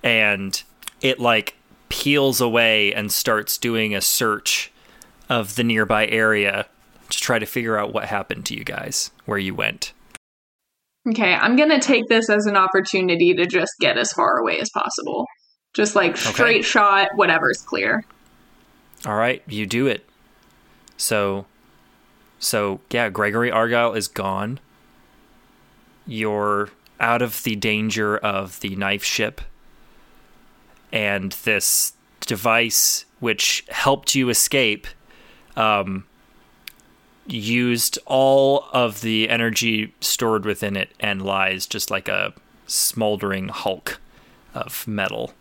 [0.03, 0.63] and
[1.03, 1.57] it like
[1.91, 4.73] peels away and starts doing a search
[5.29, 6.67] of the nearby area
[7.11, 9.93] to try to figure out what happened to you guys where you went
[11.09, 14.71] Okay, I'm gonna take this as an opportunity to just get as far away as
[14.73, 15.27] possible.
[15.75, 18.05] Just like straight shot, whatever's clear.
[19.07, 20.05] all right you do it.
[20.97, 21.47] So
[22.39, 24.61] so yeah Gregory Argyle is gone.
[26.07, 26.69] You're
[27.01, 29.41] out of the danger of the knife ship
[30.93, 34.87] and this device which helped you escape
[35.57, 36.05] um,
[37.27, 42.33] used all of the energy stored within it and lies just like a
[42.67, 44.01] smoldering hulk
[44.55, 45.33] of metal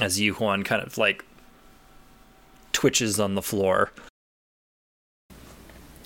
[0.00, 1.24] as you Juan kind of like
[2.72, 3.90] twitches on the floor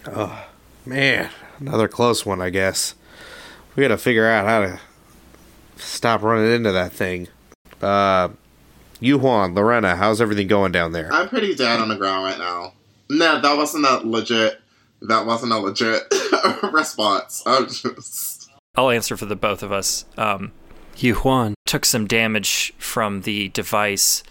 [0.07, 0.47] Oh,
[0.87, 1.31] Man,
[1.61, 2.95] another close one, I guess.
[3.75, 4.81] We gotta figure out how to
[5.77, 7.29] stop running into that thing.
[7.81, 8.29] Uh,
[9.01, 11.11] you, Juan, Lorena, how's everything going down there?
[11.11, 12.75] I'm pretty dead on the ground right now.
[13.09, 14.61] No, that wasn't a legit.
[15.01, 16.03] That wasn't a legit
[16.73, 17.43] response.
[17.47, 18.51] I'm just.
[18.77, 20.05] I'll answer for the both of us.
[20.19, 20.53] Um,
[20.97, 24.23] Yu Huan took some damage from the device.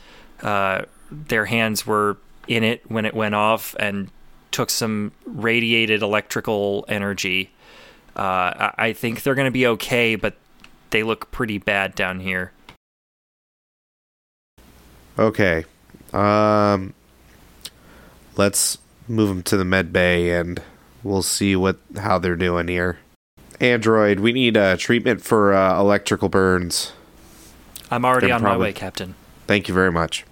[0.42, 2.18] Uh, their hands were
[2.48, 4.10] in it when it went off and
[4.52, 7.52] took some radiated electrical energy.
[8.16, 8.22] Uh,
[8.56, 10.36] I-, I think they're going to be okay, but
[10.92, 12.52] they look pretty bad down here.
[15.18, 15.66] Okay.
[16.12, 16.94] Um,
[18.36, 18.78] let's
[19.08, 20.62] move them to the med bay and
[21.04, 23.00] we'll see what how they're doing here.
[23.60, 26.94] Android, we need uh, treatment for uh, electrical burns.
[27.92, 29.16] I'm already They're on my way, Captain.
[29.48, 30.26] Thank you very much.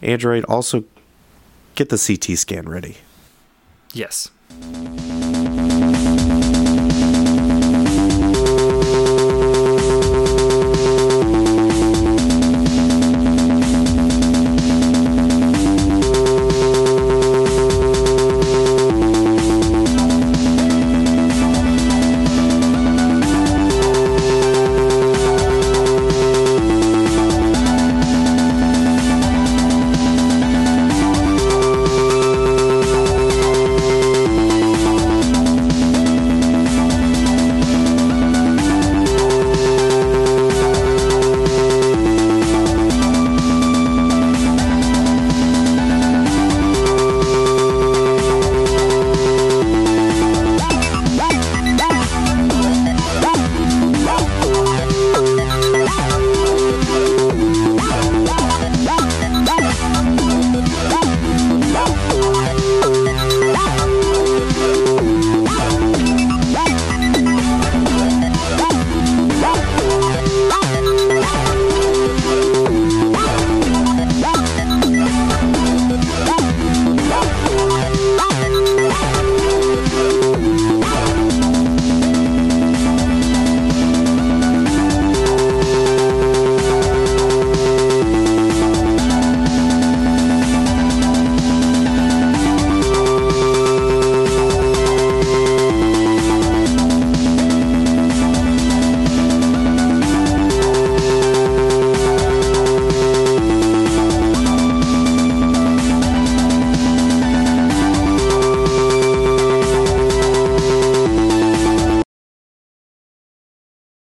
[0.00, 0.84] Android, also
[1.74, 2.98] get the CT scan ready.
[3.92, 4.30] Yes.